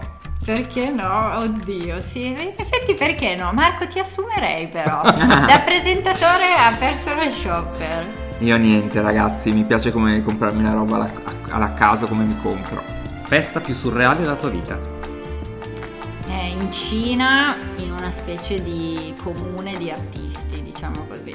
Perché 0.48 0.88
no? 0.88 1.40
Oddio, 1.40 2.00
sì, 2.00 2.28
in 2.28 2.54
effetti 2.56 2.94
perché 2.94 3.36
no? 3.36 3.52
Marco 3.52 3.86
ti 3.86 3.98
assumerei 3.98 4.66
però 4.68 5.02
da 5.12 5.60
presentatore 5.62 6.54
a 6.56 6.74
personal 6.74 7.30
shopper. 7.30 8.06
Io 8.38 8.56
niente, 8.56 9.02
ragazzi. 9.02 9.52
Mi 9.52 9.64
piace 9.64 9.90
come 9.90 10.22
comprarmi 10.22 10.62
la 10.62 10.72
roba 10.72 10.96
alla, 10.96 11.12
alla 11.50 11.74
casa 11.74 12.06
come 12.06 12.24
mi 12.24 12.34
compro. 12.40 12.82
Festa 13.26 13.60
più 13.60 13.74
surreale 13.74 14.20
della 14.20 14.36
tua 14.36 14.48
vita? 14.48 14.80
Eh, 16.28 16.48
in 16.48 16.72
Cina, 16.72 17.54
in 17.80 17.92
una 17.92 18.08
specie 18.08 18.62
di 18.62 19.14
comune 19.22 19.76
di 19.76 19.90
artisti, 19.90 20.62
diciamo 20.62 21.04
così. 21.08 21.34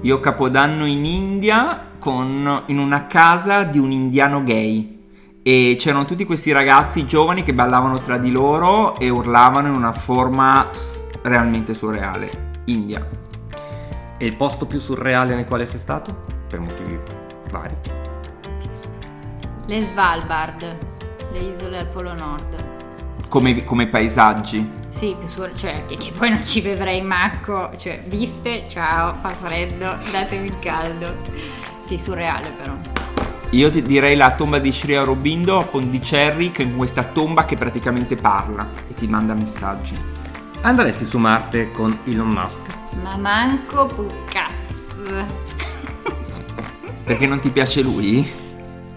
Io 0.00 0.18
capodanno 0.18 0.86
in 0.86 1.04
India 1.04 1.90
con, 1.98 2.62
in 2.68 2.78
una 2.78 3.06
casa 3.06 3.64
di 3.64 3.78
un 3.78 3.90
indiano 3.90 4.42
gay. 4.42 4.99
E 5.42 5.76
c'erano 5.78 6.04
tutti 6.04 6.26
questi 6.26 6.52
ragazzi 6.52 7.06
giovani 7.06 7.42
che 7.42 7.54
ballavano 7.54 7.98
tra 8.00 8.18
di 8.18 8.30
loro 8.30 8.94
e 8.98 9.08
urlavano 9.08 9.68
in 9.68 9.74
una 9.74 9.92
forma 9.92 10.68
realmente 11.22 11.72
surreale. 11.72 12.60
India. 12.66 13.06
E 14.18 14.26
il 14.26 14.36
posto 14.36 14.66
più 14.66 14.78
surreale 14.78 15.34
nel 15.34 15.46
quale 15.46 15.66
sei 15.66 15.78
stato? 15.78 16.14
Per 16.46 16.60
motivi 16.60 17.00
vari. 17.50 17.74
Le 19.64 19.80
Svalbard, 19.80 20.76
le 21.32 21.38
isole 21.38 21.78
al 21.78 21.86
Polo 21.86 22.12
Nord. 22.14 22.64
Come, 23.30 23.64
come 23.64 23.86
paesaggi. 23.86 24.70
Sì, 24.88 25.16
più 25.18 25.26
sur- 25.26 25.56
cioè 25.56 25.86
che, 25.86 25.96
che 25.96 26.12
poi 26.18 26.30
non 26.30 26.44
ci 26.44 26.60
vedrei 26.60 27.00
Marco, 27.00 27.70
cioè 27.78 28.02
viste, 28.06 28.64
ciao, 28.68 29.14
fa 29.14 29.30
freddo, 29.30 29.96
datemi 30.12 30.48
il 30.48 30.58
caldo. 30.58 31.16
Sì, 31.86 31.96
surreale 31.96 32.50
però. 32.50 32.76
Io 33.52 33.68
ti 33.68 33.82
direi 33.82 34.14
la 34.14 34.30
tomba 34.36 34.60
di 34.60 34.70
Sri 34.70 34.94
Aurobindo 34.94 35.58
a 35.58 35.64
Pondicherry, 35.64 36.52
che 36.52 36.62
è 36.62 36.76
questa 36.76 37.02
tomba 37.02 37.44
che 37.44 37.56
praticamente 37.56 38.14
parla 38.14 38.68
e 38.88 38.94
ti 38.94 39.08
manda 39.08 39.34
messaggi. 39.34 39.96
Andresti 40.60 41.04
su 41.04 41.18
Marte 41.18 41.72
con 41.72 41.98
Elon 42.04 42.28
Musk? 42.28 42.60
Ma 43.02 43.16
manco 43.16 43.86
puccazz. 43.86 45.24
Perché 47.04 47.26
non 47.26 47.40
ti 47.40 47.50
piace 47.50 47.82
lui? 47.82 48.39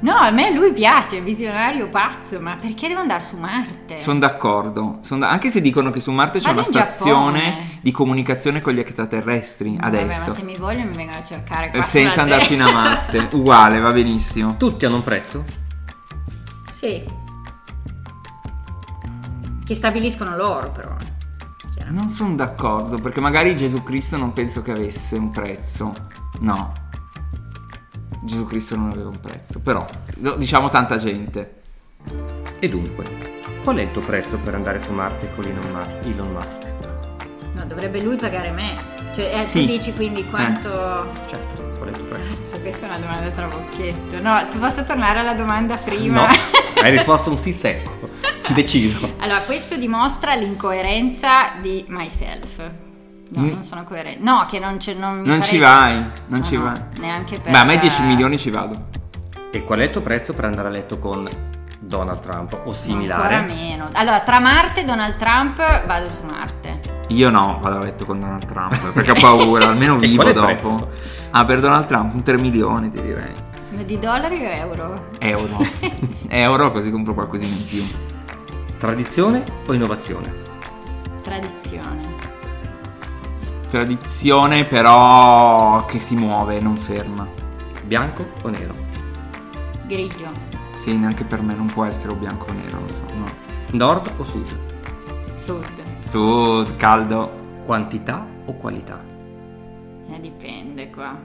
No, 0.03 0.15
a 0.17 0.31
me 0.31 0.51
lui 0.53 0.73
piace, 0.73 1.19
è 1.19 1.23
visionario 1.23 1.87
pazzo, 1.87 2.41
ma 2.41 2.57
perché 2.57 2.89
devo 2.89 2.99
andare 2.99 3.21
su 3.21 3.37
Marte? 3.37 4.01
Sono 4.01 4.19
d'accordo. 4.19 4.97
Son 5.01 5.19
da- 5.19 5.29
Anche 5.29 5.49
se 5.49 5.61
dicono 5.61 5.91
che 5.91 6.01
su 6.01 6.11
Marte 6.11 6.39
c'è 6.39 6.53
Vado 6.53 6.59
una 6.59 6.67
stazione 6.67 7.39
Giappone. 7.39 7.79
di 7.81 7.91
comunicazione 7.91 8.59
con 8.61 8.73
gli 8.73 8.79
extraterrestri 8.79 9.77
Vabbè, 9.79 10.01
adesso. 10.01 10.31
ma 10.31 10.35
se 10.35 10.43
mi 10.43 10.57
vogliono 10.57 10.89
mi 10.89 10.95
vengono 10.97 11.19
a 11.19 11.23
cercare 11.23 11.69
qua 11.69 11.81
Senza 11.83 12.21
andare 12.21 12.43
fino 12.43 12.67
a 12.67 12.71
Marte. 12.73 13.29
Uguale, 13.31 13.79
va 13.79 13.91
benissimo. 13.93 14.57
Tutti 14.57 14.85
hanno 14.85 14.95
un 14.95 15.03
prezzo? 15.03 15.45
Sì. 16.73 17.01
Che 19.65 19.75
stabiliscono 19.75 20.35
loro 20.35 20.69
però. 20.71 20.93
Non 21.87 22.07
sono 22.07 22.35
d'accordo, 22.35 22.97
perché 22.97 23.21
magari 23.21 23.55
Gesù 23.55 23.83
Cristo 23.83 24.17
non 24.17 24.33
penso 24.33 24.61
che 24.61 24.71
avesse 24.71 25.15
un 25.15 25.29
prezzo. 25.29 25.93
No. 26.39 26.73
Gesù 28.23 28.45
Cristo 28.45 28.75
non 28.75 28.89
aveva 28.89 29.09
un 29.09 29.19
prezzo, 29.19 29.59
però 29.59 29.85
diciamo 30.37 30.69
tanta 30.69 30.97
gente. 30.97 31.61
E 32.59 32.69
dunque, 32.69 33.03
qual 33.63 33.77
è 33.77 33.81
il 33.81 33.91
tuo 33.91 34.01
prezzo 34.01 34.37
per 34.37 34.55
andare 34.55 34.79
su 34.79 34.91
Marte 34.93 35.29
con 35.35 35.43
Elon 35.45 35.71
Musk? 35.71 36.05
Elon 36.05 36.31
Musk? 36.31 36.61
No, 37.55 37.65
dovrebbe 37.65 38.01
lui 38.01 38.15
pagare 38.15 38.51
me. 38.51 38.75
Cioè, 39.13 39.37
eh, 39.39 39.43
Sì. 39.43 39.59
tu 39.65 39.65
dici 39.73 39.93
quindi 39.93 40.25
quanto... 40.29 40.69
Certo, 41.27 41.61
qual 41.77 41.89
è 41.89 41.91
il 41.91 41.97
tuo 41.97 42.05
prezzo? 42.05 42.41
Cazzo, 42.41 42.59
questa 42.61 42.85
è 42.85 42.89
una 42.89 42.97
domanda 42.99 43.29
trabocchetto. 43.29 44.21
No, 44.21 44.47
ti 44.49 44.57
posso 44.57 44.83
tornare 44.85 45.19
alla 45.19 45.33
domanda 45.33 45.75
prima? 45.75 46.21
No, 46.25 46.33
hai 46.81 46.91
risposto 46.91 47.29
un 47.29 47.37
sì 47.37 47.51
secco, 47.51 48.09
deciso. 48.53 49.13
Allora, 49.19 49.39
questo 49.41 49.75
dimostra 49.77 50.33
l'incoerenza 50.33 51.51
di 51.61 51.85
myself. 51.89 52.71
No, 53.33 53.41
Mm. 53.41 53.47
non 53.49 53.63
sono 53.63 53.83
coerente. 53.83 54.21
No, 54.23 54.45
che 54.47 54.59
non, 54.59 54.77
c'è, 54.77 54.93
non 54.93 55.19
mi 55.19 55.27
Non 55.27 55.37
farei- 55.41 55.53
ci 55.53 55.57
vai, 55.59 55.95
non 56.27 56.39
No, 56.39 56.43
ci 56.45 56.55
no, 56.57 56.63
vai. 56.63 56.81
Neanche 56.99 57.39
per... 57.39 57.51
Beh, 57.51 57.57
a 57.57 57.63
me 57.63 57.77
10 57.79 58.03
milioni 58.03 58.37
ci 58.37 58.49
vado. 58.51 58.75
E 59.51 59.63
qual 59.63 59.79
è 59.79 59.83
il 59.83 59.89
tuo 59.89 60.01
prezzo 60.01 60.33
per 60.33 60.45
andare 60.45 60.67
a 60.67 60.71
letto 60.71 60.97
con 60.99 61.27
Donald 61.79 62.19
Trump 62.21 62.53
o 62.53 62.57
Ancora 62.57 62.75
similare? 62.75 63.41
meno. 63.41 63.89
Allora, 63.93 64.19
tra 64.21 64.39
Marte 64.39 64.81
e 64.81 64.83
Donald 64.83 65.15
Trump 65.17 65.85
vado 65.85 66.09
su 66.09 66.23
Marte. 66.25 66.79
Io 67.09 67.29
no, 67.29 67.59
vado 67.61 67.77
a 67.77 67.83
letto 67.83 68.05
con 68.05 68.19
Donald 68.19 68.45
Trump, 68.45 68.89
perché 68.93 69.11
ho 69.11 69.19
paura, 69.19 69.67
almeno 69.67 69.97
vivo 69.97 70.23
dopo. 70.31 70.45
prezzo? 70.47 70.89
Ah, 71.31 71.45
per 71.45 71.59
Donald 71.59 71.85
Trump 71.85 72.13
un 72.13 72.23
3 72.23 72.37
milioni 72.37 72.89
ti 72.89 73.01
direi. 73.01 73.31
Ma 73.75 73.81
Di 73.81 73.97
dollari 73.99 74.37
o 74.45 74.49
euro? 74.49 75.07
Euro. 75.19 75.65
Euro 76.29 76.71
così 76.71 76.91
compro 76.91 77.13
qualcosina 77.13 77.55
in 77.55 77.65
più. 77.65 77.85
Tradizione 78.77 79.43
o 79.67 79.73
innovazione? 79.73 80.31
Tradizione. 81.23 82.31
Tradizione 83.73 84.65
però 84.65 85.83
che 85.87 85.97
si 85.97 86.13
muove, 86.15 86.59
non 86.59 86.75
ferma. 86.77 87.27
Bianco 87.81 88.29
o 88.43 88.49
nero? 88.49 88.71
Grigio. 89.87 90.29
Sì, 90.75 90.95
neanche 90.95 91.23
per 91.23 91.41
me 91.41 91.55
non 91.55 91.65
può 91.65 91.83
essere 91.83 92.11
o 92.11 92.15
bianco 92.15 92.51
o 92.51 92.53
nero, 92.53 92.77
non 92.77 92.89
so. 92.91 93.01
No. 93.15 93.25
Nord 93.71 94.11
o 94.17 94.23
sud? 94.23 94.55
Sud. 95.33 95.65
Sud, 96.01 96.75
caldo. 96.75 97.61
Quantità 97.65 98.23
o 98.45 98.53
qualità? 98.53 99.03
Eh, 100.11 100.19
dipende 100.19 100.91
qua. 100.91 101.17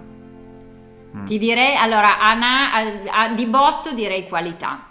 Mm. 1.18 1.26
Ti 1.26 1.36
direi, 1.36 1.76
allora, 1.76 2.18
a, 2.18 2.32
na- 2.32 2.72
a- 2.72 3.24
a- 3.24 3.34
di 3.34 3.44
botto 3.44 3.92
direi 3.92 4.26
qualità. 4.26 4.84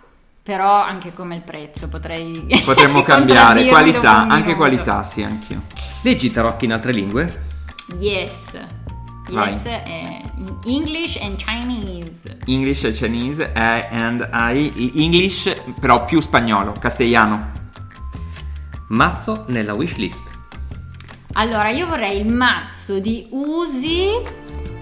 Però 0.44 0.80
anche 0.80 1.12
come 1.12 1.34
il 1.34 1.42
prezzo 1.42 1.88
potrei... 1.88 2.46
Potremmo 2.64 3.02
cambiare. 3.04 3.66
Qualità, 3.66 4.28
anche 4.28 4.54
qualità, 4.54 5.02
sì, 5.02 5.24
anch'io. 5.24 5.64
Leggi 6.04 6.32
tarocchi 6.32 6.66
in 6.66 6.74
altre 6.74 6.92
lingue? 6.92 7.46
Yes. 8.00 8.58
Yes, 9.30 9.66
in 10.38 10.58
English 10.64 11.18
and 11.22 11.38
Chinese. 11.38 12.38
English 12.46 12.86
e 12.86 12.94
Chinese 12.94 13.52
eh, 13.54 13.88
and 13.92 14.26
I 14.32 14.92
English 14.96 15.54
però 15.82 16.06
più 16.06 16.22
spagnolo, 16.22 16.74
castellano. 16.74 17.52
Mazzo 18.90 19.44
nella 19.48 19.74
wishlist. 19.74 20.24
Allora, 21.34 21.70
io 21.70 21.88
vorrei 21.88 22.22
il 22.22 22.34
mazzo 22.34 23.00
di 23.00 23.28
Usi 23.32 24.12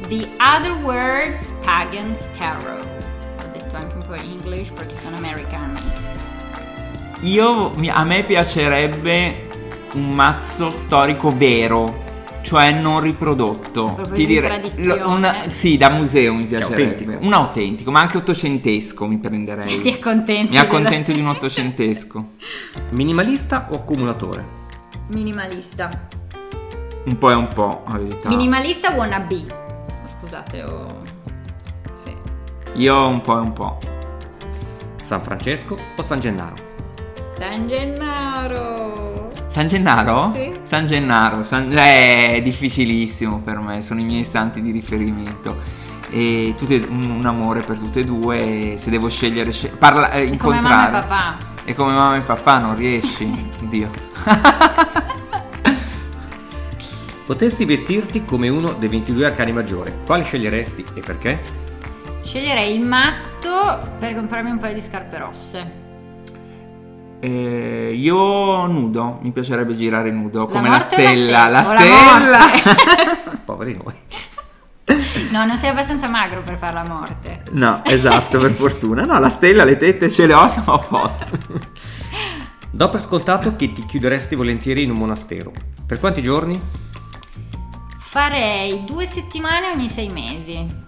The 0.07 0.29
Other 0.39 0.73
Words 0.83 1.53
Pagans 1.63 2.29
Tarot. 2.37 2.85
Ho 2.85 3.51
detto 3.51 3.75
anche 3.75 3.95
un 3.95 4.05
po' 4.05 4.13
in 4.13 4.39
English 4.39 4.69
perché 4.71 4.95
sono 4.95 5.17
americani. 5.17 5.81
Io 7.21 7.73
a 7.89 8.03
me 8.03 8.23
piacerebbe 8.23 9.47
un 9.93 10.09
mazzo 10.09 10.69
storico 10.69 11.35
vero, 11.35 12.03
cioè 12.45 12.71
non 12.73 12.99
riprodotto. 12.99 13.97
Ti 14.03 14.11
di 14.11 14.25
direi 14.27 14.49
tradizione. 14.61 15.01
lo- 15.01 15.09
un- 15.09 15.43
sì, 15.47 15.77
da 15.77 15.89
museo 15.89 16.33
mi 16.35 16.45
piacerebbe. 16.45 16.83
autentico. 16.83 17.25
Un 17.25 17.33
autentico, 17.33 17.89
ma 17.91 18.01
anche 18.01 18.17
ottocentesco 18.17 19.07
mi 19.07 19.17
prenderei. 19.17 19.81
Ti 19.81 19.89
accontenti? 19.89 20.51
Mi 20.51 20.59
accontento 20.59 21.11
della- 21.11 21.23
di 21.23 21.27
un 21.29 21.33
ottocentesco. 21.35 22.29
Minimalista 22.91 23.67
o 23.71 23.75
accumulatore? 23.75 24.45
Minimalista. 25.07 25.89
Un 27.05 27.17
po' 27.17 27.31
e 27.31 27.33
un 27.33 27.47
po', 27.47 27.83
la 27.87 27.97
verità. 27.97 28.29
Minimalista 28.29 28.91
wannabe. 28.93 29.43
Scusate, 30.19 30.63
ho... 30.63 31.01
Sì. 32.03 32.15
Io 32.75 33.07
un 33.07 33.21
po' 33.21 33.37
e 33.37 33.41
un 33.41 33.53
po'. 33.53 33.77
San 35.03 35.21
Francesco 35.21 35.75
o 35.97 36.01
San 36.01 36.19
Gennaro? 36.19 36.53
San 37.37 37.67
Gennaro. 37.67 39.24
San 39.55 39.69
Gennaro? 39.69 40.31
Sì. 40.33 40.51
San 40.63 40.85
Gennaro, 40.85 41.41
San- 41.41 41.71
eh, 41.71 42.33
è 42.33 42.41
difficilissimo 42.41 43.39
per 43.39 43.59
me, 43.59 43.81
sono 43.81 44.01
i 44.01 44.03
miei 44.03 44.25
santi 44.25 44.61
di 44.61 44.69
riferimento. 44.69 45.55
E 46.09 46.53
tutte- 46.57 46.85
un, 46.89 47.09
un 47.09 47.25
amore 47.25 47.61
per 47.61 47.77
tutte 47.77 48.01
e 48.01 48.03
due. 48.03 48.73
Se 48.75 48.89
devo 48.89 49.07
scegliere, 49.07 49.53
scel- 49.53 49.77
parla, 49.77 50.11
eh, 50.11 50.23
È 50.23 50.35
come 50.35 50.57
incontrare. 50.57 50.91
mamma 50.91 50.97
e 50.97 51.01
papà. 51.07 51.35
E 51.63 51.73
come 51.73 51.93
mamma 51.93 52.17
e 52.17 52.19
papà 52.19 52.59
non 52.59 52.75
riesci. 52.75 53.47
Oddio. 53.63 53.89
Potessi 57.25 57.63
vestirti 57.63 58.25
come 58.25 58.49
uno 58.49 58.73
dei 58.73 58.89
22 58.89 59.25
arcani 59.25 59.53
maggiori, 59.53 59.93
quale 60.05 60.23
sceglieresti 60.25 60.83
e 60.95 60.99
perché? 60.99 61.39
Sceglierei 62.25 62.75
il 62.75 62.85
matto 62.85 63.79
per 63.99 64.15
comprarmi 64.15 64.51
un 64.51 64.59
paio 64.59 64.73
di 64.73 64.81
scarpe 64.81 65.17
rosse. 65.17 65.83
Eh, 67.19 67.93
io 67.97 68.65
nudo, 68.67 69.19
mi 69.21 69.31
piacerebbe 69.31 69.75
girare 69.75 70.11
nudo, 70.11 70.41
La 70.41 70.45
come 70.45 70.69
la 70.69 70.79
stella. 70.79 71.47
La 71.47 71.63
stella? 71.63 72.19
Stella. 72.19 72.37
la 72.37 73.37
Poveri 73.45 73.79
noi. 73.83 73.93
No, 75.31 75.45
non 75.45 75.57
sei 75.57 75.69
abbastanza 75.69 76.07
magro 76.07 76.41
per 76.43 76.57
fare 76.57 76.73
la 76.73 76.85
morte. 76.85 77.43
no, 77.51 77.81
esatto, 77.83 78.39
per 78.39 78.51
fortuna. 78.51 79.03
No, 79.05 79.17
la 79.19 79.29
stella, 79.29 79.63
le 79.63 79.77
tette 79.77 80.09
ce 80.09 80.25
le 80.27 80.33
ho, 80.33 80.47
siamo 80.47 80.73
a 80.73 80.77
posto. 80.79 81.25
Do 82.71 82.89
per 82.89 83.01
scontato 83.01 83.55
che 83.55 83.71
ti 83.71 83.83
chiuderesti 83.85 84.35
volentieri 84.35 84.83
in 84.83 84.91
un 84.91 84.97
monastero. 84.97 85.51
Per 85.87 85.99
quanti 85.99 86.21
giorni? 86.21 86.59
Farei 87.99 88.83
due 88.85 89.05
settimane 89.05 89.71
ogni 89.73 89.87
sei 89.89 90.09
mesi. 90.09 90.83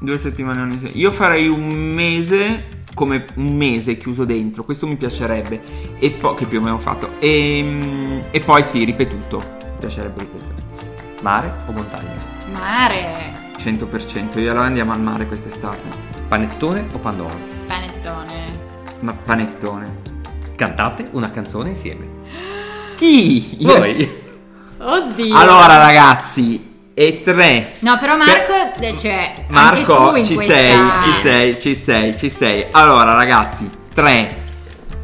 Due 0.00 0.18
settimane 0.18 0.62
ogni 0.62 0.78
se- 0.80 0.88
Io 0.94 1.10
farei 1.10 1.46
un 1.48 1.68
mese 1.68 2.79
come 2.94 3.24
un 3.34 3.56
mese 3.56 3.96
chiuso 3.96 4.24
dentro, 4.24 4.64
questo 4.64 4.86
mi 4.86 4.96
piacerebbe. 4.96 5.60
E 5.98 6.10
poi 6.10 6.34
che 6.34 6.46
più 6.46 6.58
o 6.58 6.62
meno 6.62 6.76
ho 6.76 6.78
fatto. 6.78 7.12
E, 7.18 8.20
e 8.30 8.40
poi 8.40 8.62
sì, 8.62 8.84
ripetuto. 8.84 9.38
Mi 9.38 9.76
piacerebbe 9.78 10.20
ripetere. 10.20 10.54
Mare 11.22 11.52
o 11.66 11.72
montagna? 11.72 12.14
Mare, 12.52 13.52
100%. 13.58 14.38
Io 14.38 14.50
allora 14.50 14.66
andiamo 14.66 14.92
al 14.92 15.00
mare 15.00 15.26
quest'estate. 15.26 15.88
Panettone 16.28 16.86
o 16.92 16.98
Pandoro? 16.98 17.58
panettone. 17.70 18.44
Ma 19.00 19.12
panettone. 19.14 19.98
Cantate 20.56 21.08
una 21.12 21.30
canzone 21.30 21.70
insieme. 21.70 22.06
Chi? 22.96 23.56
Voi? 23.60 24.18
Oddio. 24.78 25.36
Allora 25.36 25.78
ragazzi, 25.78 26.69
e 26.94 27.22
tre. 27.22 27.72
No, 27.80 27.98
però 27.98 28.16
Marco, 28.16 28.52
eh, 28.80 28.96
cioè, 28.98 29.32
anche 29.36 29.44
Marco, 29.48 30.10
tu 30.10 30.16
in 30.16 30.24
ci 30.24 30.34
questa- 30.34 30.52
sei, 30.52 30.78
ci 31.02 31.12
sei, 31.12 31.60
ci 31.60 31.74
sei, 31.74 32.16
ci 32.18 32.30
sei. 32.30 32.66
Allora 32.70 33.14
ragazzi, 33.14 33.68
3 33.94 34.36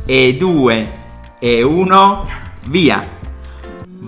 e 0.06 0.34
2 0.36 0.92
e 1.38 1.62
1, 1.62 2.26
via. 2.68 3.14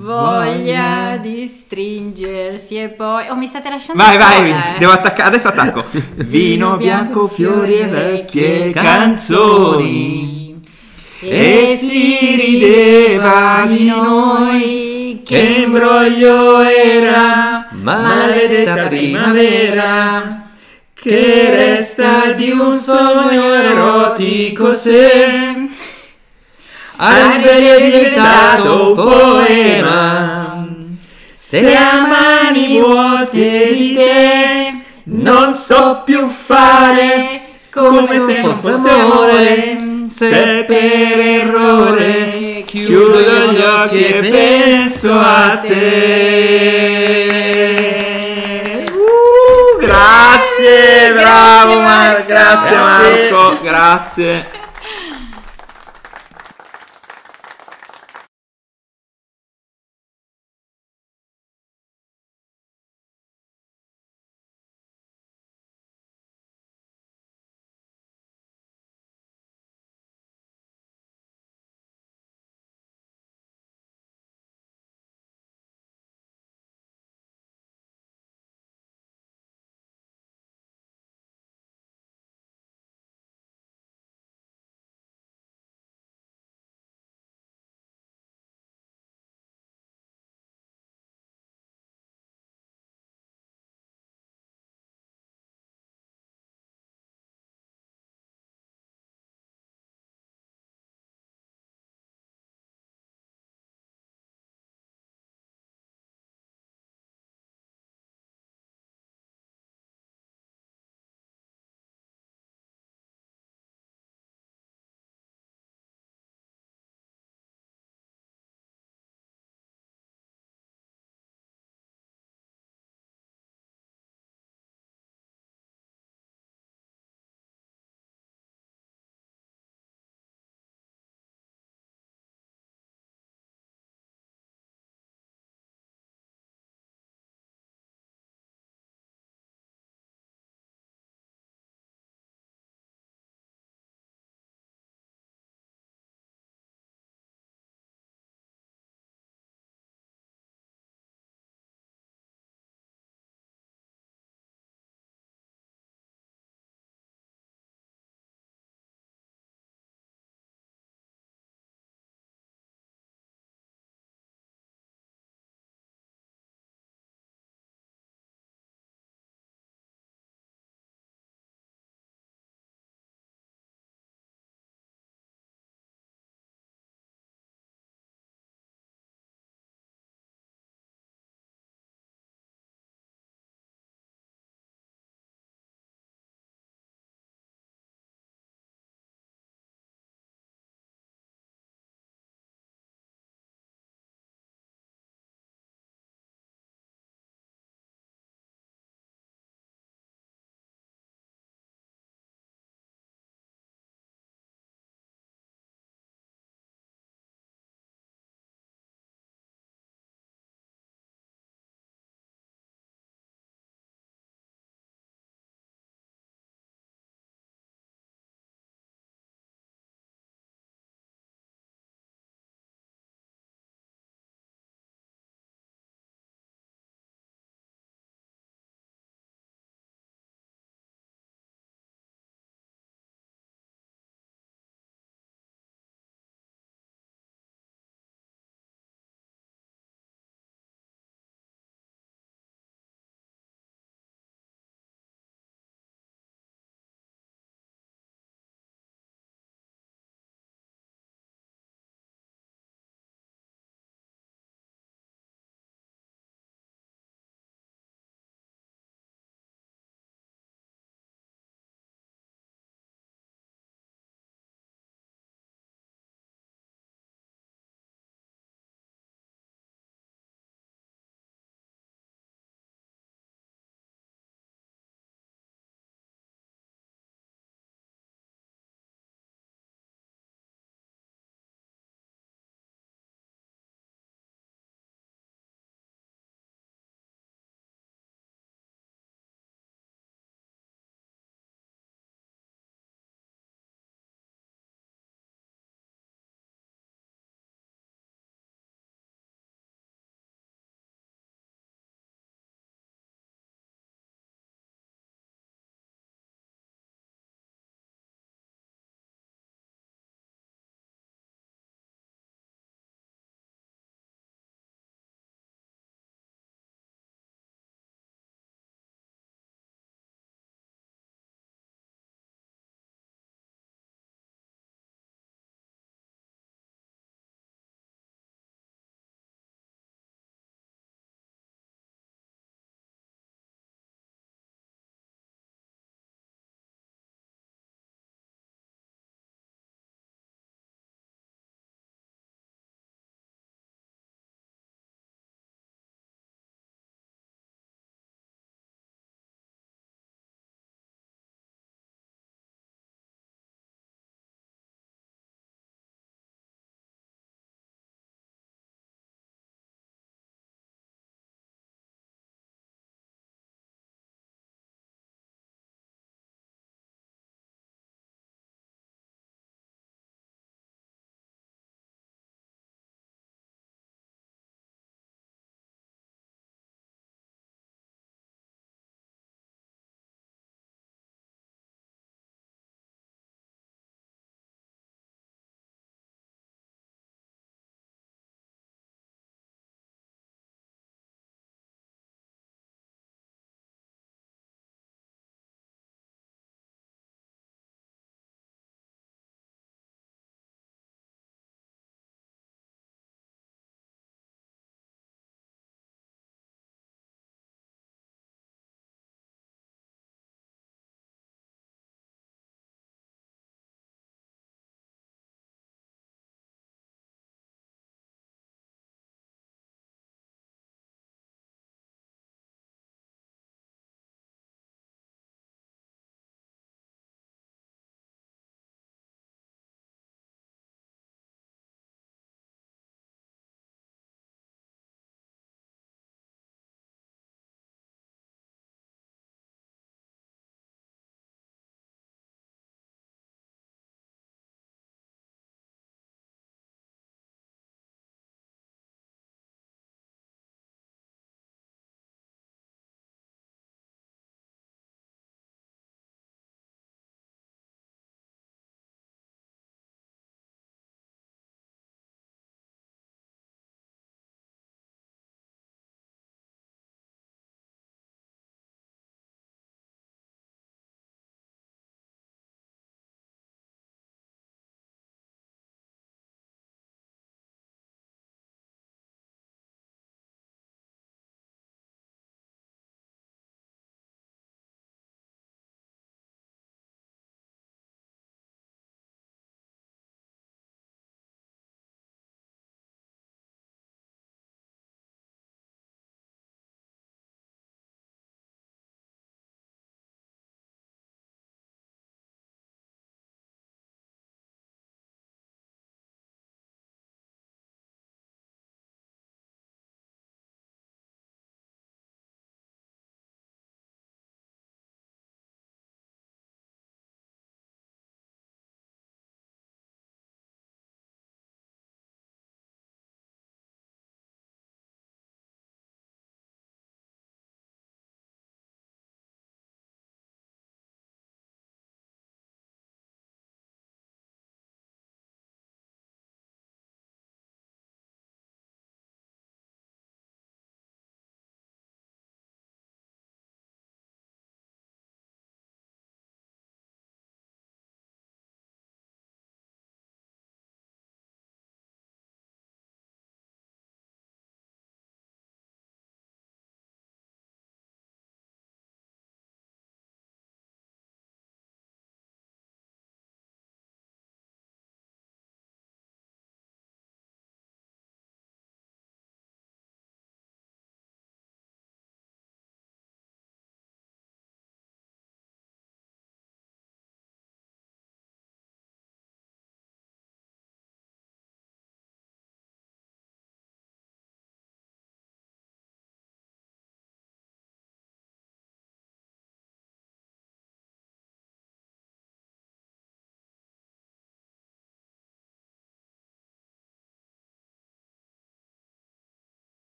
Voglia 0.00 1.18
di 1.20 1.46
stringersi 1.46 2.76
e 2.76 2.88
poi... 2.88 3.28
Oh, 3.28 3.36
mi 3.36 3.46
state 3.46 3.68
lasciando 3.68 4.02
Vai, 4.02 4.12
sola, 4.14 4.24
vai, 4.24 4.50
eh. 4.50 4.78
devo 4.78 4.92
attaccare, 4.92 5.28
adesso 5.28 5.48
attacco. 5.48 5.84
Vino 6.16 6.76
bianco, 6.78 7.28
fiori 7.28 7.74
e 7.78 7.84
vecchie 7.86 8.70
canzoni. 8.70 10.62
E 11.20 11.76
si 11.78 12.36
rideva 12.36 13.64
di 13.66 13.86
noi, 13.86 14.77
che 15.28 15.36
imbroglio 15.36 16.62
era, 16.62 17.68
maledetta 17.72 18.86
primavera, 18.86 20.48
che 20.94 21.50
resta 21.50 22.32
di 22.32 22.50
un 22.50 22.80
sogno 22.80 23.52
erotico 23.52 24.72
se 24.72 25.68
alberi 26.96 27.66
è 27.66 27.90
diventato 27.90 28.94
poema. 28.94 30.66
Se 31.36 31.76
a 31.76 32.06
mani 32.06 32.78
vuote 32.80 33.74
di 33.74 33.94
te 33.96 34.82
non 35.04 35.52
so 35.52 36.04
più 36.06 36.26
fare 36.30 37.42
come 37.70 38.18
se 38.18 38.40
non 38.40 38.56
fosse 38.56 38.88
amore. 38.88 39.87
Se 40.08 40.64
per 40.66 41.18
errore 41.18 42.62
chiudo 42.66 43.52
gli 43.52 43.60
occhi 43.60 44.06
e 44.06 44.20
penso 44.30 45.12
a 45.12 45.58
te. 45.58 46.88
Uh, 48.90 49.78
grazie, 49.78 51.12
bravo 51.12 51.80
Mar- 51.80 52.24
grazie 52.26 52.76
Marco. 52.76 53.36
Marco, 53.36 53.62
grazie. 53.62 54.57